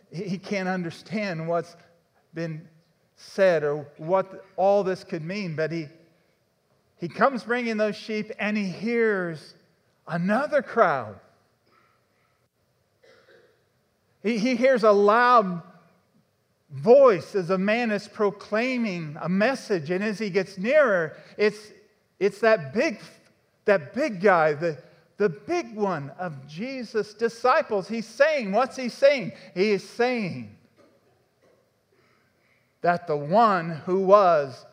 He 0.09 0.37
can't 0.37 0.69
understand 0.69 1.45
what's 1.49 1.75
been 2.33 2.65
said 3.17 3.65
or 3.65 3.87
what 3.97 4.45
all 4.55 4.85
this 4.85 5.03
could 5.03 5.25
mean, 5.25 5.57
but 5.57 5.69
he, 5.73 5.89
he 6.95 7.09
comes 7.09 7.43
bringing 7.43 7.75
those 7.75 7.97
sheep 7.97 8.31
and 8.39 8.55
he 8.55 8.69
hears 8.69 9.53
another 10.07 10.61
crowd. 10.61 11.19
He, 14.23 14.37
he 14.37 14.55
hears 14.55 14.83
a 14.83 14.93
loud 14.93 15.61
voice 16.71 17.35
as 17.35 17.49
a 17.49 17.57
man 17.57 17.91
is 17.91 18.07
proclaiming 18.07 19.17
a 19.21 19.29
message, 19.29 19.91
and 19.91 20.03
as 20.03 20.19
he 20.19 20.29
gets 20.29 20.57
nearer, 20.57 21.15
it's, 21.37 21.71
it's 22.19 22.39
that 22.39 22.73
big, 22.73 22.99
that 23.65 23.93
big 23.93 24.21
guy, 24.21 24.53
the, 24.53 24.77
the 25.17 25.29
big 25.29 25.75
one 25.75 26.11
of 26.19 26.47
Jesus' 26.47 27.13
disciples. 27.13 27.87
He's 27.87 28.07
saying, 28.07 28.51
what's 28.51 28.75
he 28.75 28.89
saying? 28.89 29.33
He 29.53 29.71
is 29.71 29.87
saying, 29.87 30.55
that 32.85 33.07
the 33.07 33.17
one 33.17 33.71
who 33.87 34.01
was 34.01 34.63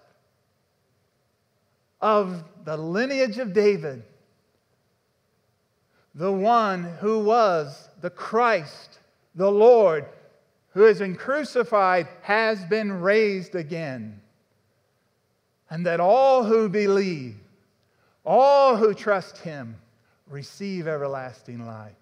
of 2.02 2.44
the 2.64 2.76
lineage 2.76 3.38
of 3.38 3.54
David, 3.54 4.02
the 6.14 6.30
one 6.30 6.84
who 7.00 7.20
was 7.24 7.88
the 8.02 8.10
Christ, 8.10 8.98
the 9.34 9.50
Lord, 9.50 10.04
who 10.74 10.82
has 10.82 10.98
been 10.98 11.16
crucified, 11.16 12.08
has 12.22 12.64
been 12.64 13.00
raised 13.00 13.54
again. 13.54 14.20
And 15.70 15.86
that 15.86 16.00
all 16.00 16.44
who 16.44 16.68
believe, 16.68 17.36
all 18.24 18.76
who 18.76 18.94
trust 18.94 19.38
him, 19.38 19.76
receive 20.28 20.86
everlasting 20.86 21.66
life. 21.66 21.92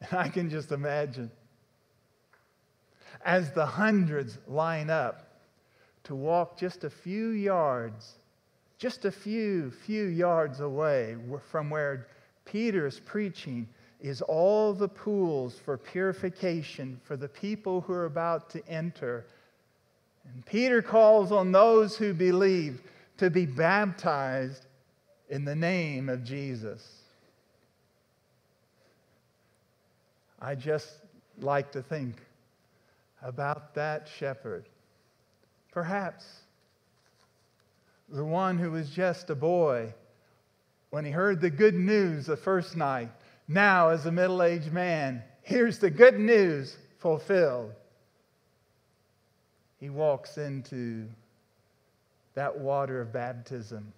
And 0.00 0.18
I 0.18 0.28
can 0.28 0.50
just 0.50 0.72
imagine 0.72 1.30
as 3.24 3.52
the 3.52 3.66
hundreds 3.66 4.38
line 4.48 4.90
up 4.90 5.28
to 6.04 6.14
walk 6.14 6.58
just 6.58 6.84
a 6.84 6.90
few 6.90 7.28
yards, 7.28 8.14
just 8.78 9.04
a 9.04 9.12
few, 9.12 9.70
few 9.70 10.06
yards 10.06 10.60
away 10.60 11.16
from 11.50 11.70
where 11.70 12.08
Peter 12.44 12.86
is 12.86 12.98
preaching, 12.98 13.68
is 14.02 14.20
all 14.20 14.74
the 14.74 14.88
pools 14.88 15.54
for 15.64 15.78
purification 15.78 17.00
for 17.04 17.16
the 17.16 17.28
people 17.28 17.80
who 17.80 17.92
are 17.92 18.06
about 18.06 18.50
to 18.50 18.68
enter. 18.68 19.24
And 20.24 20.44
Peter 20.44 20.82
calls 20.82 21.30
on 21.30 21.52
those 21.52 21.96
who 21.96 22.12
believe 22.12 22.82
to 23.18 23.30
be 23.30 23.46
baptized 23.46 24.66
in 25.30 25.44
the 25.44 25.54
name 25.54 26.08
of 26.08 26.24
Jesus. 26.24 26.84
I 30.40 30.56
just 30.56 30.90
like 31.38 31.70
to 31.72 31.82
think 31.82 32.16
about 33.22 33.76
that 33.76 34.08
shepherd. 34.18 34.64
Perhaps 35.70 36.24
the 38.08 38.24
one 38.24 38.58
who 38.58 38.72
was 38.72 38.90
just 38.90 39.30
a 39.30 39.36
boy 39.36 39.94
when 40.90 41.04
he 41.04 41.12
heard 41.12 41.40
the 41.40 41.48
good 41.48 41.74
news 41.74 42.26
the 42.26 42.36
first 42.36 42.76
night, 42.76 43.08
now 43.52 43.90
as 43.90 44.06
a 44.06 44.12
middle 44.12 44.42
aged 44.42 44.72
man, 44.72 45.22
here's 45.42 45.78
the 45.78 45.90
good 45.90 46.18
news 46.18 46.76
fulfilled. 46.98 47.72
He 49.78 49.90
walks 49.90 50.38
into 50.38 51.06
that 52.34 52.58
water 52.58 53.00
of 53.00 53.12
baptism, 53.12 53.92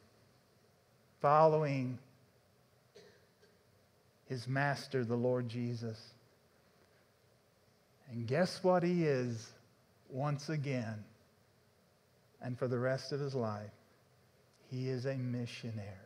following 1.21 1.99
his 4.27 4.49
master, 4.49 5.05
the 5.05 5.15
Lord 5.15 5.49
Jesus. 5.49 6.01
And 8.11 8.27
guess 8.27 8.63
what 8.63 8.83
he 8.83 9.05
is 9.05 9.51
once 10.09 10.49
again 10.49 11.05
and 12.43 12.59
for 12.59 12.69
the 12.69 12.79
rest 12.79 13.13
of 13.13 13.21
his 13.21 13.35
life? 13.35 13.71
He 14.71 14.89
is 14.89 15.07
a 15.07 15.15
missionary. 15.15 16.04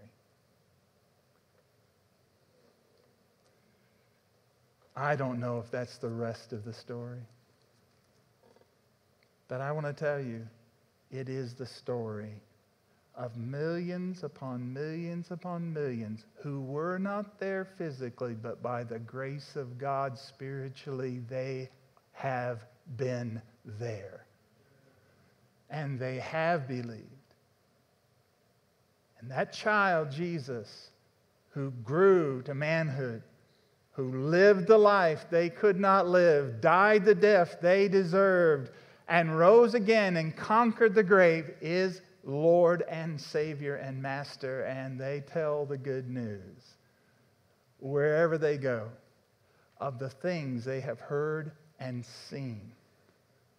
I 4.98 5.14
don't 5.14 5.38
know 5.38 5.60
if 5.60 5.70
that's 5.70 5.98
the 5.98 6.08
rest 6.08 6.52
of 6.52 6.64
the 6.64 6.72
story. 6.72 7.20
But 9.46 9.60
I 9.60 9.70
want 9.70 9.86
to 9.86 9.92
tell 9.92 10.20
you, 10.20 10.46
it 11.12 11.28
is 11.28 11.54
the 11.54 11.66
story 11.66 12.42
of 13.14 13.36
millions 13.36 14.24
upon 14.24 14.72
millions 14.72 15.30
upon 15.30 15.72
millions 15.72 16.24
who 16.42 16.60
were 16.62 16.98
not 16.98 17.38
there 17.38 17.64
physically, 17.78 18.34
but 18.34 18.60
by 18.60 18.82
the 18.82 18.98
grace 18.98 19.54
of 19.54 19.78
God 19.78 20.18
spiritually, 20.18 21.20
they 21.28 21.70
have 22.12 22.64
been 22.96 23.40
there. 23.64 24.26
And 25.70 25.98
they 25.98 26.18
have 26.18 26.66
believed. 26.66 27.04
And 29.20 29.30
that 29.30 29.52
child, 29.52 30.10
Jesus, 30.10 30.90
who 31.50 31.70
grew 31.84 32.42
to 32.42 32.54
manhood, 32.54 33.22
who 33.98 34.28
lived 34.28 34.68
the 34.68 34.78
life 34.78 35.26
they 35.28 35.50
could 35.50 35.80
not 35.80 36.06
live, 36.06 36.60
died 36.60 37.04
the 37.04 37.16
death 37.16 37.56
they 37.60 37.88
deserved, 37.88 38.70
and 39.08 39.36
rose 39.36 39.74
again 39.74 40.18
and 40.18 40.36
conquered 40.36 40.94
the 40.94 41.02
grave, 41.02 41.50
is 41.60 42.00
Lord 42.22 42.84
and 42.88 43.20
Savior 43.20 43.74
and 43.74 44.00
Master. 44.00 44.62
And 44.66 45.00
they 45.00 45.24
tell 45.26 45.66
the 45.66 45.76
good 45.76 46.08
news 46.08 46.76
wherever 47.80 48.38
they 48.38 48.56
go 48.56 48.88
of 49.80 49.98
the 49.98 50.10
things 50.10 50.64
they 50.64 50.80
have 50.80 51.00
heard 51.00 51.50
and 51.80 52.06
seen 52.06 52.70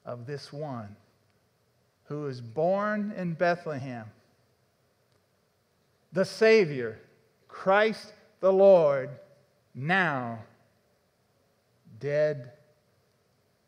of 0.05 0.25
this 0.25 0.53
one 0.53 0.95
who 2.05 2.21
was 2.21 2.39
born 2.39 3.11
in 3.17 3.33
Bethlehem, 3.33 4.05
the 6.13 6.23
Savior, 6.23 6.97
Christ 7.49 8.13
the 8.39 8.53
Lord, 8.53 9.09
now 9.73 10.39
dead, 11.99 12.51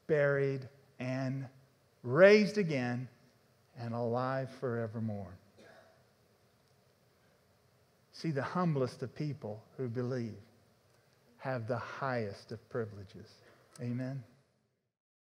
buried, 0.08 0.68
and 1.00 1.46
raised 2.04 2.58
again, 2.58 3.08
and 3.80 3.94
alive 3.94 4.50
forevermore. 4.60 5.34
See, 8.14 8.32
the 8.32 8.44
humblest 8.44 9.02
of 9.02 9.16
people 9.16 9.64
who 9.78 9.88
believe 9.88 10.36
have 11.38 11.68
the 11.68 11.78
highest 11.78 12.52
of 12.52 12.70
privileges. 12.70 13.28
Amen. 13.82 14.24